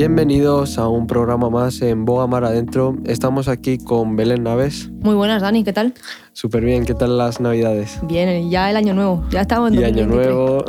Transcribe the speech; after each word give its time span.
Bienvenidos 0.00 0.76
a 0.76 0.88
un 0.88 1.06
programa 1.06 1.48
más 1.48 1.80
en 1.80 2.04
Boga 2.04 2.26
Mar 2.26 2.44
Adentro. 2.44 2.98
Estamos 3.06 3.48
aquí 3.48 3.78
con 3.78 4.14
Belén 4.14 4.42
Naves. 4.42 4.90
Muy 5.00 5.14
buenas, 5.14 5.40
Dani, 5.40 5.64
¿qué 5.64 5.72
tal? 5.72 5.94
Súper 6.34 6.62
bien, 6.66 6.84
¿qué 6.84 6.92
tal 6.92 7.16
las 7.16 7.40
navidades? 7.40 7.98
Bien, 8.02 8.50
ya 8.50 8.68
el 8.68 8.76
año 8.76 8.92
nuevo, 8.92 9.24
ya 9.30 9.40
estamos 9.40 9.72
en 9.72 9.80
Y 9.80 9.84
año 9.84 10.06
2023. 10.06 10.26
nuevo, 10.26 10.64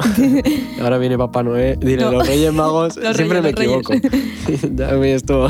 ahora 0.82 0.98
viene 0.98 1.18
Papá 1.18 1.44
Noel, 1.44 1.78
diré 1.78 2.04
No. 2.06 2.14
los 2.14 2.26
Reyes 2.26 2.54
Magos, 2.54 2.96
Los 3.04 3.18
siempre 3.18 3.42
Reyes, 3.42 3.60
me 3.60 3.66
equivoco. 3.66 3.94
ya 4.76 4.92
me 4.94 5.14
esto, 5.14 5.50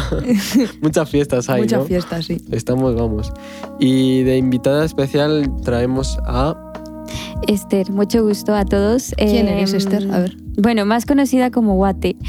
muchas 0.82 1.08
fiestas 1.12 1.48
hay, 1.48 1.62
Muchas 1.62 1.82
¿no? 1.82 1.86
fiestas, 1.86 2.26
sí. 2.26 2.38
Estamos, 2.50 2.96
vamos. 2.96 3.32
Y 3.80 4.24
de 4.24 4.38
invitada 4.38 4.86
especial 4.86 5.52
traemos 5.64 6.18
a... 6.26 6.56
Esther, 7.48 7.92
mucho 7.92 8.24
gusto 8.24 8.56
a 8.56 8.66
todos. 8.66 9.14
¿Quién 9.18 9.48
Eh, 9.48 9.58
eres, 9.60 9.74
Esther? 9.76 10.12
A 10.12 10.18
ver. 10.18 10.47
Bueno, 10.58 10.86
más 10.86 11.06
conocida 11.06 11.52
como 11.52 11.76
Guate. 11.76 12.16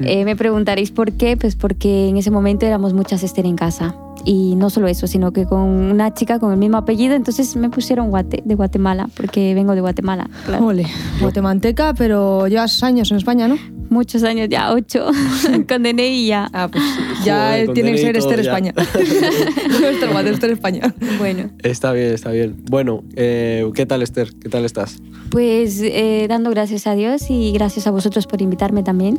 Eh, 0.00 0.24
me 0.24 0.36
preguntaréis 0.36 0.92
por 0.92 1.12
qué, 1.12 1.36
pues 1.36 1.56
porque 1.56 2.08
en 2.08 2.16
ese 2.16 2.30
momento 2.30 2.66
éramos 2.66 2.94
muchas 2.94 3.24
Esther 3.24 3.46
en 3.46 3.56
casa. 3.56 3.96
Y 4.24 4.54
no 4.54 4.70
solo 4.70 4.86
eso, 4.86 5.08
sino 5.08 5.32
que 5.32 5.44
con 5.44 5.60
una 5.60 6.14
chica 6.14 6.38
con 6.38 6.52
el 6.52 6.58
mismo 6.58 6.76
apellido, 6.76 7.16
entonces 7.16 7.56
me 7.56 7.68
pusieron 7.68 8.10
Guate, 8.10 8.42
de 8.44 8.54
Guatemala, 8.54 9.08
porque 9.16 9.54
vengo 9.54 9.74
de 9.74 9.80
Guatemala. 9.80 10.30
claro. 10.46 10.66
Ole, 10.66 10.86
guatemalteca, 11.20 11.94
pero 11.94 12.46
llevas 12.46 12.80
años 12.84 13.10
en 13.10 13.16
España, 13.16 13.48
¿no? 13.48 13.56
Muchos 13.92 14.22
años 14.22 14.48
ya, 14.48 14.72
ocho, 14.72 15.06
con 15.68 15.82
DNI 15.82 16.02
y 16.02 16.26
ya. 16.28 16.48
Ah, 16.54 16.66
pues 16.72 16.82
ya 17.26 17.50
Joder, 17.50 17.74
tiene 17.74 17.92
que 17.92 17.98
ser 17.98 18.16
Esther 18.16 18.42
ya. 18.42 18.50
España. 18.50 18.72
no 20.10 20.18
Esther 20.30 20.50
España. 20.50 20.94
Bueno, 21.18 21.50
Está 21.62 21.92
bien, 21.92 22.14
está 22.14 22.30
bien. 22.30 22.56
Bueno, 22.70 23.04
eh, 23.16 23.70
¿qué 23.74 23.84
tal 23.84 24.00
Esther? 24.00 24.30
¿Qué 24.40 24.48
tal 24.48 24.64
estás? 24.64 24.98
pues 25.30 25.80
eh, 25.82 26.26
dando 26.28 26.50
gracias 26.50 26.86
a 26.86 26.94
Dios 26.94 27.30
y 27.30 27.52
gracias 27.52 27.86
a 27.86 27.90
vosotros 27.90 28.26
por 28.26 28.40
invitarme 28.40 28.82
también. 28.82 29.18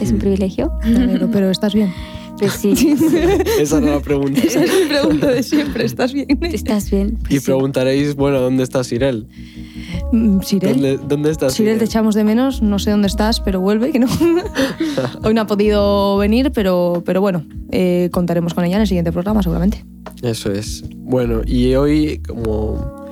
Es 0.00 0.10
un 0.10 0.18
privilegio. 0.20 0.72
Pero 1.32 1.50
¿estás 1.50 1.74
bien? 1.74 1.92
Pues 2.38 2.52
sí, 2.60 2.72
Esa 3.58 3.78
era 3.78 3.92
la 3.96 4.00
pregunta. 4.00 4.40
Esa 4.40 4.62
es 4.64 4.70
mi 4.72 4.88
pregunta 4.88 5.26
de 5.28 5.42
siempre, 5.42 5.84
¿estás 5.84 6.12
bien? 6.12 6.26
estás 6.42 6.90
bien. 6.90 7.18
Y 7.28 7.40
preguntaréis, 7.40 8.14
bueno, 8.14 8.40
¿dónde 8.40 8.62
está 8.62 8.84
Sirel? 8.84 9.26
Mm, 10.12 10.40
Sirel. 10.42 10.72
¿Dónde, 10.74 10.98
dónde 11.08 11.30
está 11.30 11.50
Sirel, 11.50 11.78
te 11.78 11.84
echamos 11.86 12.14
de 12.14 12.24
menos, 12.24 12.62
no 12.62 12.78
sé 12.78 12.90
dónde 12.92 13.08
estás, 13.08 13.40
pero 13.40 13.60
vuelve, 13.60 13.90
que 13.90 13.98
no. 13.98 14.06
Hoy 15.24 15.34
no 15.34 15.40
ha 15.42 15.46
podido 15.46 16.16
venir, 16.18 16.52
pero, 16.52 17.02
pero 17.04 17.20
bueno, 17.20 17.44
eh, 17.70 18.08
contaremos 18.12 18.54
con 18.54 18.64
ella 18.64 18.76
en 18.76 18.82
el 18.82 18.88
siguiente 18.88 19.10
programa, 19.12 19.42
seguramente. 19.42 19.84
Eso 20.22 20.50
es. 20.52 20.84
Bueno, 20.96 21.42
y 21.46 21.74
hoy 21.74 22.20
como 22.26 23.06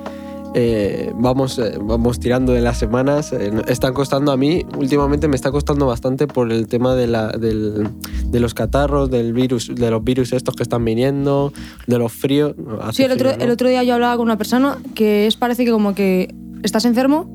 eh, 0.55 1.12
vamos, 1.16 1.58
eh, 1.58 1.78
vamos 1.80 2.18
tirando 2.18 2.52
de 2.52 2.61
las 2.61 2.78
semanas, 2.78 3.33
eh, 3.33 3.50
están 3.68 3.92
costando 3.92 4.33
a 4.33 4.36
mí, 4.36 4.64
últimamente 4.78 5.28
me 5.28 5.36
está 5.36 5.50
costando 5.50 5.86
bastante 5.86 6.27
por 6.27 6.50
el 6.50 6.66
tema 6.66 6.94
de, 6.94 7.06
la, 7.06 7.28
del- 7.28 7.88
de 8.30 8.41
los 8.41 8.55
catarros, 8.55 9.10
del 9.10 9.32
virus, 9.32 9.72
de 9.74 9.91
los 9.91 10.02
virus 10.05 10.32
estos 10.32 10.55
que 10.55 10.62
están 10.62 10.84
viniendo, 10.84 11.52
de 11.86 11.98
los 11.98 12.12
fríos. 12.12 12.55
Sí, 12.92 13.02
el 13.05 13.12
otro, 13.12 13.28
frío, 13.30 13.38
¿no? 13.38 13.44
el 13.44 13.50
otro 13.50 13.68
día 13.68 13.83
yo 13.84 13.94
hablaba 13.94 14.16
con 14.16 14.24
una 14.24 14.36
persona 14.38 14.78
que 14.94 15.27
es 15.27 15.36
parece 15.36 15.64
que 15.64 15.70
como 15.70 15.94
que 15.94 16.34
estás 16.62 16.84
enfermo, 16.84 17.28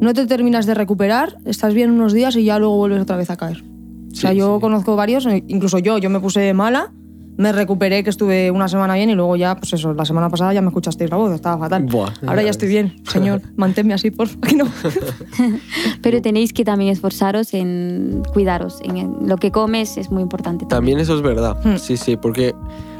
no 0.00 0.12
te 0.14 0.26
terminas 0.26 0.66
de 0.66 0.74
recuperar, 0.74 1.36
estás 1.44 1.74
bien 1.74 1.90
unos 1.90 2.12
días 2.12 2.36
y 2.36 2.44
ya 2.44 2.58
luego 2.58 2.76
vuelves 2.76 3.00
otra 3.02 3.16
vez 3.16 3.30
a 3.30 3.36
caer. 3.36 3.64
o 4.12 4.14
sea, 4.14 4.30
Sí, 4.32 4.36
yo 4.38 4.56
sí. 4.56 4.60
conozco 4.60 4.96
varios, 4.96 5.26
eh, 5.26 5.44
incluso 5.48 5.78
yo, 5.78 5.98
yo 5.98 6.10
me 6.10 6.20
puse 6.20 6.52
mala, 6.54 6.92
me 7.36 7.52
recuperé 7.52 8.02
que 8.02 8.10
estuve 8.10 8.50
una 8.50 8.68
semana 8.68 8.94
bien 8.94 9.10
y 9.10 9.14
luego 9.14 9.36
ya, 9.36 9.56
pues 9.56 9.72
eso, 9.74 9.92
la 9.94 10.04
semana 10.04 10.30
pasada 10.30 10.52
ya 10.54 10.62
me 10.62 10.68
escuchasteis 10.68 11.10
la 11.10 11.16
voz, 11.16 11.32
estaba 11.34 11.58
fatal. 11.58 11.84
Buah, 11.84 12.10
Ahora 12.26 12.42
ya 12.42 12.50
estoy 12.50 12.68
bien, 12.68 12.96
señor, 13.10 13.42
manténme 13.56 13.94
así, 13.94 14.10
por 14.10 14.28
favor. 14.28 14.54
no. 14.56 14.64
Pero 16.02 16.22
tenéis 16.22 16.52
que 16.52 16.64
también 16.64 16.92
esforzaros 16.92 17.52
en 17.54 18.22
cuidaros, 18.32 18.78
en 18.82 19.28
lo 19.28 19.36
que 19.36 19.50
comes 19.50 19.96
es 19.96 20.10
muy 20.10 20.22
importante. 20.22 20.66
También 20.66 20.98
eso 20.98 21.14
es 21.16 21.22
verdad, 21.22 21.56
Hmm. 21.64 21.76
sí, 21.78 21.96
sí, 21.96 22.16
porque 22.16 22.54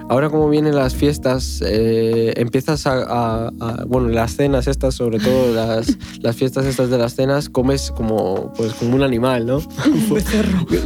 ahora 0.08 0.30
como 0.30 0.48
vienen 0.48 0.74
las 0.76 0.94
fiestas, 0.94 1.62
eh, 1.66 2.32
empiezas 2.36 2.86
a, 2.86 3.02
a- 3.02 3.50
a- 3.60 3.84
bueno, 3.86 4.08
las 4.08 4.36
cenas 4.36 4.66
estas, 4.66 4.94
sobre 4.94 5.18
todo 5.18 5.52
las, 5.54 5.96
las 6.20 6.36
fiestas 6.36 6.64
estas 6.66 6.90
de 6.90 6.98
las 6.98 7.14
cenas, 7.14 7.48
comes 7.48 7.90
como, 7.90 8.52
pues, 8.56 8.72
como 8.74 8.96
un 8.96 9.02
animal, 9.02 9.46
¿no? 9.46 9.60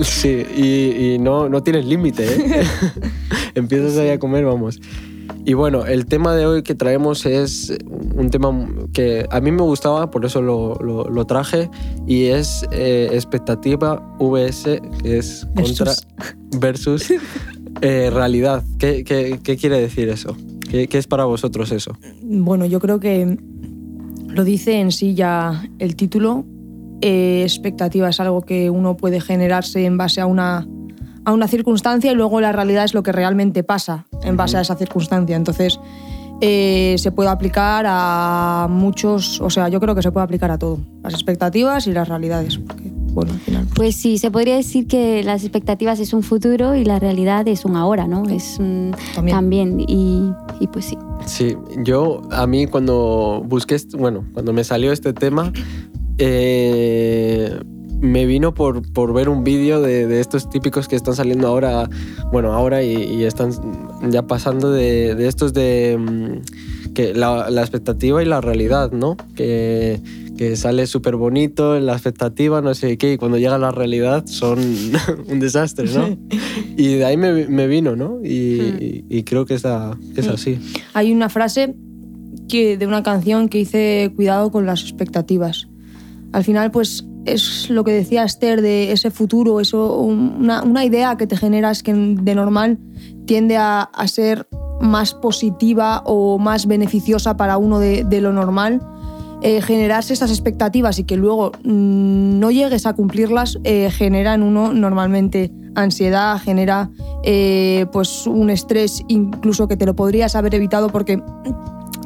Sí, 0.03 0.42
y, 0.56 1.14
y 1.14 1.19
no, 1.19 1.48
no 1.48 1.62
tienes 1.62 1.84
límite, 1.86 2.24
¿eh? 2.24 2.64
Empiezas 3.54 3.96
ahí 3.98 4.08
a 4.10 4.18
comer, 4.18 4.44
vamos. 4.44 4.80
Y 5.44 5.54
bueno, 5.54 5.86
el 5.86 6.06
tema 6.06 6.34
de 6.34 6.44
hoy 6.46 6.62
que 6.62 6.74
traemos 6.74 7.24
es 7.24 7.72
un 8.14 8.30
tema 8.30 8.68
que 8.92 9.26
a 9.30 9.40
mí 9.40 9.50
me 9.52 9.62
gustaba, 9.62 10.10
por 10.10 10.24
eso 10.24 10.42
lo, 10.42 10.74
lo- 10.76 11.08
lo 11.08 11.24
traje, 11.24 11.70
y 12.06 12.24
es 12.26 12.66
eh, 12.72 13.08
expectativa 13.12 14.02
VS, 14.18 14.80
que 15.02 15.18
es 15.18 15.46
contra 15.54 15.92
versus 16.58 17.10
eh, 17.80 18.10
realidad. 18.12 18.64
¿Qué, 18.78 19.04
qué, 19.04 19.38
qué 19.42 19.56
quiere 19.56 19.80
decir 19.80 20.08
eso? 20.08 20.36
¿Qué, 20.68 20.88
qué 20.88 20.98
es 20.98 21.06
para 21.06 21.24
vosotros 21.24 21.72
eso? 21.72 21.96
Bueno, 22.22 22.66
yo 22.66 22.80
creo 22.80 23.00
que 23.00 23.38
lo 24.28 24.44
dice 24.44 24.78
en 24.80 24.92
sí 24.92 25.14
ya 25.14 25.64
el 25.78 25.96
título. 25.96 26.44
Eh, 27.02 27.42
expectativa 27.44 28.10
es 28.10 28.20
algo 28.20 28.42
que 28.42 28.68
uno 28.68 28.96
puede 28.96 29.20
generarse 29.22 29.84
en 29.86 29.96
base 29.96 30.20
a 30.20 30.26
una, 30.26 30.68
a 31.30 31.34
una 31.34 31.48
circunstancia 31.48 32.12
y 32.12 32.14
luego 32.14 32.41
la 32.41 32.52
realidad 32.52 32.84
es 32.84 32.94
lo 32.94 33.02
que 33.02 33.12
realmente 33.12 33.62
pasa 33.64 34.06
en 34.22 34.36
base 34.36 34.56
a 34.56 34.60
esa 34.60 34.76
circunstancia. 34.76 35.36
Entonces, 35.36 35.80
eh, 36.42 36.94
se 36.98 37.12
puede 37.12 37.28
aplicar 37.28 37.84
a 37.88 38.66
muchos, 38.70 39.41
o 39.41 39.50
sea, 39.50 39.68
yo 39.68 39.78
creo 39.80 39.94
que 39.94 40.02
se 40.02 40.10
puede 40.12 40.24
aplicar 40.24 40.50
a 40.50 40.58
todo, 40.58 40.78
las 41.02 41.12
expectativas 41.14 41.86
y 41.86 41.92
las 41.92 42.08
realidades. 42.08 42.56
Porque, 42.58 42.91
bueno, 43.12 43.32
al 43.32 43.38
final. 43.41 43.66
Pues 43.74 43.96
sí, 43.96 44.16
se 44.18 44.30
podría 44.30 44.56
decir 44.56 44.86
que 44.86 45.22
las 45.22 45.42
expectativas 45.42 46.00
es 46.00 46.12
un 46.14 46.22
futuro 46.22 46.74
y 46.74 46.84
la 46.84 46.98
realidad 46.98 47.47
es 47.48 47.64
un 47.66 47.76
ahora, 47.76 48.06
¿no? 48.06 48.22
Es 48.30 48.56
un- 48.58 48.94
También. 49.14 49.36
también. 49.36 49.80
Y, 49.80 50.32
y 50.60 50.66
pues 50.68 50.86
sí. 50.86 50.97
Sí, 51.26 51.56
yo 51.84 52.22
a 52.30 52.47
mí 52.47 52.66
cuando 52.66 53.42
busqué, 53.47 53.76
bueno, 53.98 54.24
cuando 54.32 54.52
me 54.54 54.64
salió 54.64 54.92
este 54.92 55.12
tema, 55.12 55.52
eh, 56.16 57.58
me 58.00 58.26
vino 58.26 58.54
por, 58.54 58.82
por 58.92 59.12
ver 59.12 59.28
un 59.28 59.44
vídeo 59.44 59.80
de, 59.82 60.06
de 60.06 60.20
estos 60.20 60.48
típicos 60.50 60.88
que 60.88 60.96
están 60.96 61.14
saliendo 61.14 61.46
ahora, 61.48 61.88
bueno, 62.32 62.52
ahora 62.52 62.82
y, 62.82 62.94
y 62.94 63.24
están 63.24 63.50
ya 64.10 64.22
pasando 64.26 64.70
de, 64.72 65.14
de 65.14 65.28
estos 65.28 65.52
de 65.52 65.98
mm, 65.98 66.92
que 66.94 67.14
la, 67.14 67.50
la 67.50 67.60
expectativa 67.60 68.22
y 68.22 68.26
la 68.26 68.40
realidad, 68.40 68.90
¿no? 68.92 69.16
Que, 69.34 70.00
que 70.36 70.56
sale 70.56 70.86
súper 70.86 71.16
bonito 71.16 71.76
en 71.76 71.84
la 71.84 71.92
expectativa, 71.92 72.62
no 72.62 72.72
sé 72.74 72.96
qué, 72.96 73.12
y 73.12 73.16
cuando 73.18 73.36
llega 73.36 73.58
la 73.58 73.70
realidad 73.70 74.24
son 74.26 74.58
un 75.28 75.38
desastre, 75.38 75.86
¿no? 75.92 76.16
Y 76.78 76.94
de 76.94 77.04
ahí 77.04 77.16
me, 77.18 77.46
me 77.48 77.66
vino, 77.66 77.96
¿no? 77.96 78.20
Y, 78.24 79.04
y 79.10 79.22
creo 79.24 79.44
que 79.44 79.54
es, 79.54 79.64
a- 79.66 79.96
que 80.14 80.22
es 80.22 80.28
así. 80.28 80.58
Hay 80.94 81.12
una 81.12 81.28
frase 81.28 81.74
que, 82.48 82.78
de 82.78 82.86
una 82.86 83.02
canción 83.02 83.48
que 83.50 83.58
dice 83.58 84.10
cuidado 84.16 84.50
con 84.50 84.64
las 84.64 84.80
expectativas. 84.82 85.68
Al 86.32 86.44
final, 86.44 86.70
pues 86.70 87.04
es 87.32 87.70
lo 87.70 87.84
que 87.84 87.92
decía 87.92 88.24
Esther 88.24 88.62
de 88.62 88.92
ese 88.92 89.10
futuro, 89.10 89.60
eso, 89.60 89.98
una, 89.98 90.62
una 90.62 90.84
idea 90.84 91.16
que 91.16 91.26
te 91.26 91.36
generas 91.36 91.82
que 91.82 91.92
de 91.92 92.34
normal 92.34 92.78
tiende 93.26 93.56
a, 93.56 93.82
a 93.82 94.08
ser 94.08 94.48
más 94.80 95.14
positiva 95.14 96.02
o 96.04 96.38
más 96.38 96.66
beneficiosa 96.66 97.36
para 97.36 97.58
uno 97.58 97.78
de, 97.78 98.04
de 98.04 98.20
lo 98.20 98.32
normal. 98.32 98.80
Eh, 99.42 99.62
generarse 99.62 100.12
esas 100.12 100.30
expectativas 100.30 100.98
y 100.98 101.04
que 101.04 101.16
luego 101.16 101.52
mm, 101.64 102.38
no 102.38 102.50
llegues 102.50 102.84
a 102.84 102.92
cumplirlas 102.92 103.58
eh, 103.64 103.91
genera 103.91 104.34
en 104.34 104.42
uno 104.42 104.74
normalmente 104.74 105.50
ansiedad, 105.74 106.38
genera 106.38 106.91
eh, 107.22 107.86
pues 107.91 108.26
un 108.26 108.50
estrés 108.50 109.02
incluso 109.08 109.66
que 109.66 109.78
te 109.78 109.86
lo 109.86 109.97
podrías 109.97 110.36
haber 110.36 110.54
evitado 110.54 110.91
porque 110.91 111.22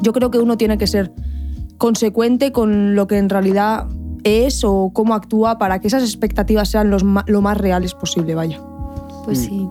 yo 0.01 0.13
creo 0.13 0.31
que 0.31 0.39
uno 0.39 0.55
tiene 0.55 0.77
que 0.77 0.87
ser 0.87 1.11
consecuente 1.77 2.53
con 2.53 2.95
lo 2.95 3.05
que 3.07 3.17
en 3.17 3.27
realidad 3.27 3.85
es 4.25 4.63
o 4.65 4.89
cómo 4.91 5.13
actúa 5.13 5.57
para 5.57 5.79
que 5.79 5.87
esas 5.87 6.03
expectativas 6.03 6.67
sean 6.69 6.89
los 6.89 7.03
lo 7.27 7.41
más 7.41 7.57
reales 7.57 7.93
posible, 7.93 8.35
vaya. 8.35 8.59
Pues 9.23 9.39
Mm. 9.39 9.43
sí. 9.43 9.69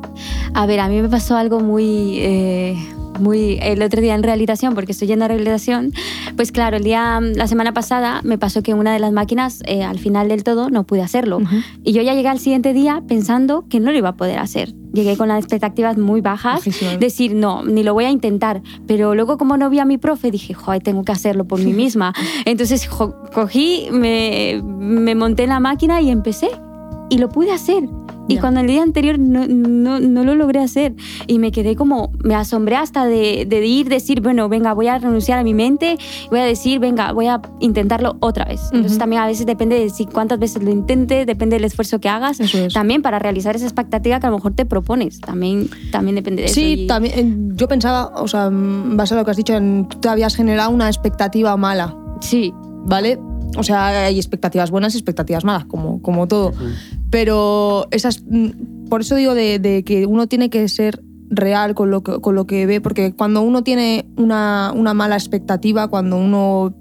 A 0.55 0.65
ver, 0.67 0.81
a 0.81 0.89
mí 0.89 1.01
me 1.03 1.09
pasó 1.09 1.37
algo 1.37 1.61
muy, 1.61 2.19
eh, 2.21 2.77
muy 3.21 3.59
el 3.63 3.83
otro 3.83 4.01
día 4.01 4.15
en 4.15 4.23
rehabilitación, 4.23 4.75
porque 4.75 4.93
estoy 4.93 5.09
yendo 5.09 5.25
a 5.25 5.29
rehabilitación. 5.29 5.93
Pues 6.37 6.53
claro, 6.53 6.77
el 6.77 6.85
día, 6.85 7.21
la 7.21 7.47
semana 7.47 7.73
pasada 7.73 8.21
me 8.25 8.39
pasó 8.39 8.63
que 8.63 8.75
una 8.75 8.93
de 8.93 8.99
las 8.99 9.13
máquinas, 9.13 9.63
eh, 9.67 9.83
al 9.85 9.99
final 9.99 10.29
del 10.29 10.45
todo, 10.45 10.71
no 10.71 10.85
pude 10.85 11.03
hacerlo. 11.03 11.41
Y 11.83 11.93
yo 11.93 12.03
ya 12.03 12.15
llegué 12.15 12.29
al 12.29 12.39
siguiente 12.39 12.73
día 12.73 13.03
pensando 13.07 13.67
que 13.69 13.81
no 13.81 13.93
lo 13.93 13.99
iba 13.99 14.11
a 14.11 14.17
poder 14.17 14.39
hacer. 14.39 14.73
Llegué 14.93 15.17
con 15.17 15.27
las 15.29 15.39
expectativas 15.39 15.99
muy 15.99 16.21
bajas, 16.21 16.55
Bajísimas. 16.61 17.01
decir, 17.01 17.35
no, 17.35 17.65
ni 17.65 17.83
lo 17.83 17.95
voy 17.95 18.05
a 18.05 18.11
intentar. 18.11 18.63
Pero 18.87 19.15
luego, 19.17 19.39
como 19.39 19.57
no 19.57 19.69
vi 19.69 19.81
a 19.81 19.85
mi 19.85 19.99
profe, 19.99 20.31
dije, 20.31 20.55
joder, 20.55 20.83
tengo 20.83 21.03
que 21.05 21.11
hacerlo 21.13 21.45
por 21.47 21.59
mí 21.61 21.73
misma. 21.73 22.15
Entonces 22.45 22.87
jo- 22.87 23.15
cogí, 23.35 23.89
me, 23.91 24.63
me 24.65 25.15
monté 25.17 25.45
en 25.45 25.49
la 25.51 25.61
máquina 25.61 26.01
y 26.01 26.11
empecé. 26.11 26.49
Y 27.15 27.19
lo 27.19 27.29
pude 27.29 27.53
hacer. 27.53 27.89
y 28.27 28.37
Ya. 28.37 28.41
cuando 28.41 28.61
el 28.61 28.67
día 28.67 28.83
anterior 28.83 29.19
no, 29.19 29.47
no, 29.47 30.01
no 30.01 30.25
lo 30.25 30.35
logré 30.35 30.59
hacer. 30.61 30.95
Y 31.27 31.39
me 31.39 31.53
quedé 31.53 31.77
como, 31.77 32.11
me 32.25 32.35
asombré 32.35 32.77
hasta 32.77 33.05
de, 33.05 33.45
de 33.47 33.67
ir, 33.67 33.91
decir, 33.91 34.23
bueno, 34.23 34.49
venga, 34.49 34.73
voy 34.73 34.87
a 34.89 34.99
renunciar 34.99 35.39
a 35.39 35.45
mi 35.45 35.53
mente, 35.53 35.99
voy 36.31 36.41
a 36.41 36.45
decir, 36.45 36.79
venga, 36.81 37.13
voy 37.13 37.27
a 37.27 37.43
intentarlo 37.61 38.17
otra 38.21 38.47
vez. 38.47 38.63
Entonces 38.73 38.93
Ujú. 38.93 38.99
también 39.01 39.21
a 39.21 39.27
veces 39.27 39.45
depende 39.45 39.79
de 39.79 39.91
si 39.91 40.07
cuántas 40.07 40.39
veces 40.39 40.63
lo 40.63 40.71
intentes, 40.71 41.27
depende 41.27 41.57
del 41.57 41.65
esfuerzo 41.65 42.01
que 42.01 42.09
hagas, 42.09 42.41
Eso 42.41 42.57
es. 42.65 42.73
también 42.73 43.03
para 43.03 43.19
realizar 43.19 43.57
esa 43.57 43.67
expectativa 43.67 44.19
que 44.21 44.27
a 44.27 44.31
lo 44.31 44.37
mejor 44.37 44.55
te 44.55 44.65
propones, 44.65 45.21
también, 45.21 45.69
también 45.93 46.15
depende 46.17 46.41
de 46.43 46.47
eso. 46.47 46.55
Sí, 46.55 46.85
y- 46.85 46.87
también 46.87 47.19
eh, 47.19 47.53
yo 47.57 47.69
pensaba, 47.69 48.07
o 48.17 48.27
sea, 48.27 48.47
en 48.47 48.97
base 48.97 49.13
a 49.13 49.19
lo 49.19 49.25
que 49.27 49.33
has 49.33 49.37
dicho, 49.37 49.55
en, 49.55 49.87
tú 49.87 49.99
te 50.01 50.09
habías 50.09 50.35
generado 50.35 50.71
una 50.71 50.87
expectativa 50.89 51.55
mala, 51.59 51.95
Sí, 52.23 52.55
¿vale? 52.87 53.19
O 53.57 53.63
sea, 53.63 54.07
hay 54.07 54.17
expectativas 54.17 54.71
buenas 54.73 54.95
y 54.95 54.99
expectativas 54.99 55.45
malas, 55.45 55.65
como, 55.67 56.03
como 56.03 56.27
todo. 56.27 56.53
Pero 57.15 57.87
esas, 57.93 58.25
mm, 58.29 58.89
por 58.89 59.03
eso 59.03 59.15
digo 59.15 59.37
de, 59.37 59.61
de 59.61 59.85
que 59.85 60.05
uno 60.05 60.27
tiene 60.27 60.51
que 60.51 60.67
ser 60.67 61.01
real 61.31 61.77
con 61.77 61.93
lo 61.93 62.03
que, 62.03 62.21
con 62.21 62.35
lo 62.35 62.45
que 62.45 62.67
ve, 62.67 62.81
porque 62.81 63.13
cuando 63.13 63.41
uno 63.41 63.63
tiene 63.63 64.05
una, 64.17 64.73
una 64.75 64.95
mala 64.95 65.15
expectativa, 65.15 65.87
cuando 65.87 66.17
uno 66.17 66.75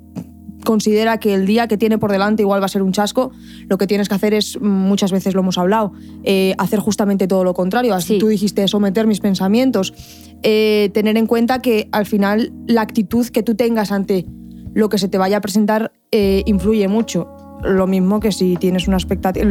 considera 0.66 1.20
que 1.20 1.36
el 1.36 1.46
día 1.46 1.68
que 1.68 1.78
tiene 1.78 2.00
por 2.00 2.12
delante 2.12 2.42
igual 2.42 2.62
va 2.62 2.66
a 2.66 2.70
ser 2.70 2.82
un 2.82 2.94
chasco, 2.94 3.30
lo 3.70 3.78
que 3.78 3.86
tienes 3.86 4.10
que 4.10 4.16
hacer 4.16 4.34
es, 4.34 4.60
mm, 4.60 4.66
muchas 4.66 5.12
veces 5.12 5.36
lo 5.36 5.42
hemos 5.42 5.60
hablado, 5.60 5.92
eh, 6.24 6.56
hacer 6.58 6.80
justamente 6.80 7.28
todo 7.28 7.44
lo 7.44 7.54
contrario. 7.54 7.94
Así 7.94 8.14
Sí. 8.16 8.18
tú 8.18 8.28
dijiste 8.28 8.68
someter 8.68 9.06
mis 9.06 9.20
pensamientos, 9.20 9.94
eh, 10.42 10.90
tener 10.96 11.16
en 11.16 11.28
cuenta 11.28 11.62
que 11.62 11.90
al 11.92 12.08
final 12.08 12.52
la 12.66 12.82
actitud 12.82 13.28
que 13.28 13.44
tú 13.44 13.54
tengas 13.54 13.92
ante 13.92 14.26
lo 14.74 14.90
que 14.90 14.98
se 14.98 15.10
te 15.10 15.20
vaya 15.20 15.38
a 15.38 15.42
presentar 15.42 15.92
eh, 16.12 16.42
influye 16.48 16.88
mucho. 16.88 17.28
Lo 17.64 17.88
mismo 17.88 18.20
que 18.20 18.32
si 18.32 18.56
tienes 18.56 18.88
una 18.88 18.98
expectativa, 18.98 19.46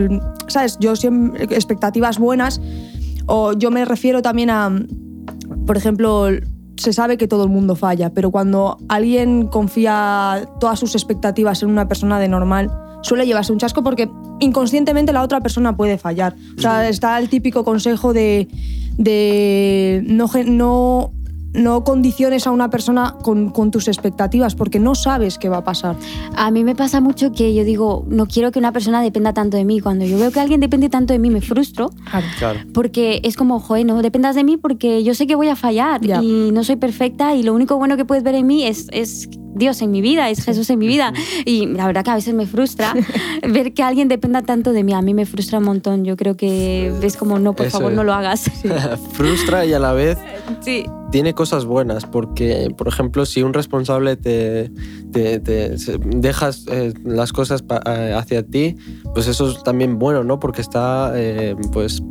¿sabes? 0.49 0.79
Yo 0.81 0.97
siempre, 0.97 1.45
expectativas 1.45 2.19
buenas, 2.19 2.61
o 3.27 3.53
yo 3.53 3.71
me 3.71 3.85
refiero 3.85 4.23
también 4.23 4.51
a, 4.51 4.71
por 5.67 5.77
ejemplo, 5.77 6.29
se 6.77 6.93
sabe 6.93 7.17
que 7.17 7.29
todo 7.29 7.45
el 7.45 7.51
mundo 7.51 7.77
falla, 7.77 8.11
pero 8.11 8.31
cuando 8.31 8.79
alguien 8.89 9.47
confía 9.47 10.49
todas 10.61 10.79
sus 10.79 10.95
expectativas 10.95 11.63
en 11.63 11.71
una 11.71 11.89
persona 11.89 12.19
de 12.19 12.29
normal, 12.29 12.71
suele 13.03 13.27
llevarse 13.27 13.53
un 13.53 13.59
chasco 13.59 13.83
porque 13.83 14.11
inconscientemente 14.41 15.13
la 15.13 15.23
otra 15.23 15.41
persona 15.41 15.77
puede 15.77 15.99
fallar. 15.99 16.35
O 16.57 16.61
sea, 16.61 16.89
está 16.89 17.19
el 17.19 17.29
típico 17.29 17.65
consejo 17.65 18.13
de, 18.13 18.49
de 18.97 20.03
no, 20.07 21.13
no 21.53 21.85
condiciones 21.85 22.47
a 22.47 22.51
una 22.51 22.71
persona 22.71 23.17
con, 23.23 23.51
con 23.51 23.71
tus 23.71 23.89
expectativas 23.89 24.55
porque 24.55 24.79
no 24.79 24.95
sabes 24.95 25.39
qué 25.39 25.49
va 25.49 25.59
a 25.59 25.65
pasar. 25.65 25.97
A 26.35 26.51
mí 26.51 26.65
me 26.65 26.75
pasa 26.75 27.01
mucho 27.01 27.33
que 27.33 27.55
yo 27.55 27.65
digo, 27.65 28.05
no 28.09 28.27
quiero 28.27 28.51
que 28.53 28.59
una 28.59 28.73
persona 28.73 29.03
dependa 29.03 29.33
tanto 29.35 29.57
de 29.57 29.65
mí. 29.65 29.81
Cuando 29.81 30.05
yo 30.05 30.19
veo 30.19 30.31
que 30.31 30.41
alguien 30.41 30.61
depende 30.61 30.89
tanto 30.89 31.13
de 31.13 31.19
mí, 31.19 31.31
me 31.31 31.41
frustro. 31.41 31.91
Claro. 32.39 32.61
Porque 32.73 33.21
es 33.25 33.37
como, 33.37 33.61
joder, 33.61 33.85
no 33.87 34.01
dependas 34.03 34.35
de 34.35 34.45
mí 34.45 34.57
porque 34.57 35.03
yo 35.05 35.15
sé 35.15 35.27
que 35.27 35.35
voy 35.35 35.49
a 35.49 35.57
fallar 35.57 36.01
Ya. 36.01 36.23
y 36.23 36.51
no 36.53 36.65
soy 36.65 36.77
perfecta 36.77 37.35
y 37.35 37.43
lo 37.43 37.55
único 37.55 37.77
bueno 37.77 37.97
que 37.97 38.05
puedes 38.05 38.25
ver 38.25 38.35
en 38.35 38.47
mí 38.47 38.65
es, 38.65 38.87
es 38.93 39.29
Dios 39.55 39.83
en 39.83 39.91
mi 39.91 40.01
vida, 40.01 40.31
es 40.31 40.45
Jesús 40.45 40.69
en 40.71 40.79
mi 40.79 40.87
vida. 40.87 41.13
Y 41.45 41.67
la 41.67 41.87
verdad 41.87 42.05
que 42.05 42.11
a 42.11 42.15
veces 42.15 42.35
me 42.35 42.47
frustra 42.47 42.95
ver 43.49 43.73
que 43.75 43.83
alguien 43.83 44.09
dependa 44.09 44.43
tanto 44.43 44.73
de 44.73 44.83
mí. 44.85 44.93
A 44.95 45.03
mí 45.03 45.15
me 45.15 45.27
frustra 45.27 45.59
un 45.59 45.65
montón. 45.65 46.05
Yo 46.05 46.17
creo 46.17 46.37
que 46.37 46.93
es 47.03 47.17
como, 47.17 47.39
no, 47.39 47.55
por 47.55 47.67
Eso 47.67 47.79
favor, 47.79 47.93
es. 47.93 47.97
no 47.97 48.05
lo 48.05 48.13
hagas. 48.15 48.51
Frustra 49.13 49.65
y 49.67 49.73
a 49.73 49.79
la 49.79 49.93
vez 49.93 50.19
Sí. 50.61 50.85
tiene 51.11 51.35
cosas 51.35 51.65
buenas, 51.65 52.07
porque, 52.07 52.69
por 52.77 52.89
ejemplo, 52.89 53.27
si 53.27 53.43
un 53.43 53.53
responsable 53.53 54.17
te, 54.17 54.71
te- 55.13 55.41
dejas 56.07 56.67
eh, 56.71 56.93
las 57.05 57.33
cosas 57.33 57.65
eh, 57.87 58.15
hacia 58.17 58.43
ti, 58.45 58.77
pues 59.15 59.27
eso 59.27 59.51
es 59.51 59.63
también 59.65 59.99
bueno, 59.99 60.25
¿no? 60.25 60.39
Porque 60.41 60.61
está, 60.61 61.13
eh, 61.15 61.55
pues, 61.73 62.03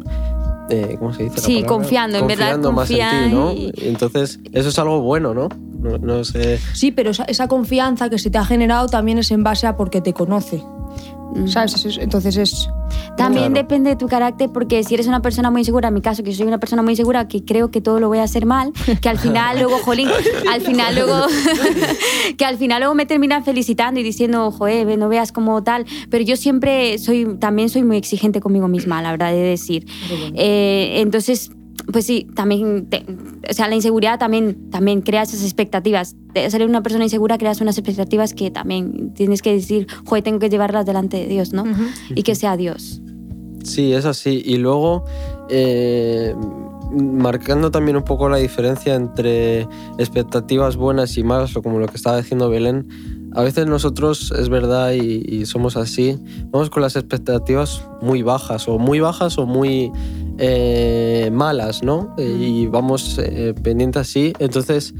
eh, 0.72 0.96
¿cómo 0.98 1.14
se 1.14 1.24
dice? 1.24 1.40
Sí, 1.42 1.64
confiando, 1.64 2.18
en 2.18 2.28
verdad, 2.28 2.52
Confiando 2.60 2.72
más 2.72 2.90
en 2.92 2.98
ti, 2.98 3.36
¿no? 3.36 3.52
y- 3.52 3.72
Entonces, 3.78 4.40
eso 4.54 4.70
es 4.70 4.80
algo 4.80 5.02
bueno, 5.02 5.34
¿no? 5.34 5.50
No, 5.80 5.98
no 5.98 6.24
sé. 6.24 6.60
Sí, 6.74 6.92
pero 6.92 7.10
esa, 7.12 7.24
esa 7.26 7.48
confianza 7.48 8.10
que 8.10 8.18
se 8.20 8.30
te 8.30 8.38
ha 8.38 8.46
generado 8.46 8.88
también 8.88 9.18
es 9.18 9.32
en 9.32 9.44
base 9.44 9.68
a 9.68 9.76
porque 9.78 10.02
te 10.02 10.14
conoce. 10.14 10.64
Mm. 11.34 11.48
¿Sabes? 11.48 11.74
Es- 11.76 11.86
es- 11.86 11.98
Entonces 11.98 12.38
es... 12.38 12.70
También 13.18 13.52
Claro. 13.54 13.62
depende 13.68 13.90
de 13.92 13.96
tu 13.96 14.08
carácter, 14.08 14.50
porque 14.52 14.84
si 14.84 14.94
eres 14.96 15.08
una 15.08 15.22
persona 15.22 15.50
muy 15.52 15.62
insegura, 15.62 15.88
en 15.90 15.94
mi 15.94 16.02
caso, 16.02 16.24
que 16.24 16.32
yo 16.32 16.38
soy 16.38 16.48
una 16.48 16.60
persona 16.60 16.82
muy 16.82 16.92
insegura, 16.94 17.28
que 17.28 17.44
creo 17.46 17.72
que 17.72 17.80
todo 17.82 18.00
lo 18.00 18.08
voy 18.10 18.18
a 18.20 18.24
hacer 18.24 18.46
mal, 18.46 18.72
que 19.02 19.10
al 19.10 19.18
final 19.18 19.58
luego, 19.60 19.78
jolín, 19.80 20.10
al 20.52 20.62
final 20.62 20.96
luego, 20.96 21.26
que 22.38 22.46
al 22.46 22.58
final 22.58 22.82
luego 22.82 22.96
me 22.96 23.06
terminan 23.06 23.44
felicitando 23.46 24.00
y 24.00 24.04
diciendo, 24.04 24.52
joder, 24.52 24.98
no 24.98 25.10
veas 25.10 25.32
como 25.32 25.62
tal, 25.64 25.86
pero 26.10 26.24
yo 26.24 26.36
siempre 26.36 26.98
soy, 27.00 27.38
también 27.40 27.70
soy 27.70 27.84
muy 27.84 27.98
exigente 27.98 28.40
conmigo 28.42 28.68
misma, 28.68 29.02
la 29.02 29.12
verdad 29.12 29.32
de 29.32 29.40
decir. 29.42 29.86
Eh, 30.36 30.96
entonces, 31.02 31.52
pues 31.92 32.06
sí, 32.06 32.28
también, 32.36 32.88
te- 32.90 33.06
o 33.50 33.54
sea, 33.54 33.68
la 33.68 33.76
inseguridad 33.76 34.20
también, 34.20 34.70
también 34.70 35.02
crea 35.02 35.24
esas 35.24 35.44
expectativas. 35.44 36.16
De 36.34 36.50
ser 36.50 36.66
una 36.66 36.82
persona 36.84 37.04
insegura 37.04 37.38
creas 37.38 37.62
unas 37.62 37.78
expectativas 37.78 38.34
que 38.34 38.52
también 38.52 39.14
tienes 39.14 39.42
que 39.42 39.54
decir, 39.54 39.88
joder, 40.06 40.24
tengo 40.24 40.40
que 40.40 40.50
llevarlas 40.50 40.86
delante 40.86 41.18
de 41.18 41.28
Dios, 41.28 41.54
¿no? 41.54 41.64
Y 42.16 42.24
que 42.24 42.36
sea 42.36 42.58
Dios. 42.58 43.02
Sí, 43.64 43.94
es 43.94 44.06
así. 44.06 44.42
Y 44.46 44.58
luego, 44.58 45.06
eh, 45.50 46.34
marcando 46.92 47.72
también 47.72 47.96
un 47.98 48.04
poco 48.04 48.28
la 48.30 48.38
diferencia 48.38 48.96
entre 48.96 49.62
expectativas 49.98 50.76
buenas 50.76 51.18
y 51.18 51.24
malas, 51.24 51.56
o 51.56 51.62
como 51.62 51.80
lo 51.80 51.88
que 51.88 51.96
estaba 51.98 52.18
diciendo 52.18 52.50
Belén, 52.50 52.88
a 53.34 53.44
veces 53.44 53.66
nosotros, 53.66 54.34
es 54.38 54.50
verdad, 54.50 54.92
y, 54.94 55.24
y 55.26 55.46
somos 55.46 55.78
así, 55.78 56.18
vamos 56.50 56.70
con 56.70 56.82
las 56.82 56.96
expectativas 56.98 57.82
muy 58.02 58.24
bajas, 58.24 58.68
o 58.68 58.78
muy 58.78 59.00
bajas 59.00 59.38
o 59.38 59.46
muy 59.46 59.90
eh, 60.38 61.30
malas, 61.32 61.84
¿no? 61.84 62.16
Y 62.18 62.68
vamos 62.68 63.20
eh, 63.24 63.54
pendientes 63.62 64.02
así, 64.02 64.34
entonces 64.40 64.94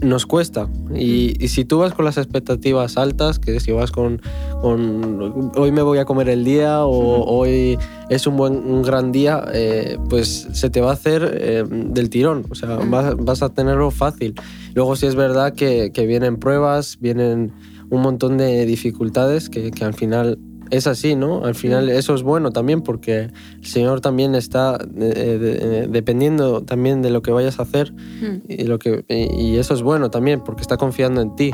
nos 0.00 0.26
cuesta. 0.26 0.68
Y, 0.94 1.42
y 1.42 1.48
si 1.48 1.64
tú 1.64 1.78
vas 1.78 1.94
con 1.94 2.04
las 2.04 2.18
expectativas 2.18 2.96
altas, 2.96 3.38
que 3.38 3.60
si 3.60 3.72
vas 3.72 3.90
con, 3.90 4.20
con 4.60 5.52
hoy 5.56 5.72
me 5.72 5.82
voy 5.82 5.98
a 5.98 6.04
comer 6.04 6.28
el 6.28 6.44
día 6.44 6.84
o 6.84 7.24
hoy 7.24 7.78
es 8.10 8.26
un, 8.26 8.36
buen, 8.36 8.56
un 8.56 8.82
gran 8.82 9.12
día, 9.12 9.44
eh, 9.52 9.98
pues 10.08 10.48
se 10.52 10.70
te 10.70 10.80
va 10.80 10.90
a 10.90 10.94
hacer 10.94 11.38
eh, 11.40 11.64
del 11.68 12.10
tirón, 12.10 12.44
o 12.50 12.54
sea, 12.54 12.76
vas, 12.76 13.16
vas 13.16 13.42
a 13.42 13.48
tenerlo 13.48 13.90
fácil. 13.90 14.34
Luego 14.74 14.96
sí 14.96 15.06
es 15.06 15.14
verdad 15.14 15.54
que, 15.54 15.92
que 15.92 16.06
vienen 16.06 16.36
pruebas, 16.36 16.98
vienen 17.00 17.52
un 17.88 18.02
montón 18.02 18.36
de 18.36 18.66
dificultades 18.66 19.48
que, 19.48 19.70
que 19.70 19.84
al 19.84 19.94
final 19.94 20.38
es 20.70 20.86
así, 20.86 21.14
¿no? 21.14 21.44
Al 21.44 21.54
final 21.54 21.88
eso 21.88 22.14
es 22.14 22.22
bueno 22.22 22.50
también 22.50 22.82
porque 22.82 23.30
el 23.60 23.66
Señor 23.66 24.00
también 24.00 24.34
está 24.34 24.78
eh, 24.96 25.38
de- 25.40 25.86
dependiendo 25.88 26.62
también 26.62 27.02
de 27.02 27.10
lo 27.10 27.22
que 27.22 27.30
vayas 27.32 27.58
a 27.58 27.62
hacer 27.62 27.92
Mm. 27.92 28.36
y, 28.48 28.64
lo 28.64 28.78
que, 28.78 29.04
y 29.08 29.46
y 29.46 29.56
eso 29.58 29.74
es 29.74 29.82
bueno 29.82 30.10
también 30.10 30.40
porque 30.44 30.62
está 30.62 30.76
confiando 30.76 31.20
en 31.20 31.34
ti, 31.36 31.52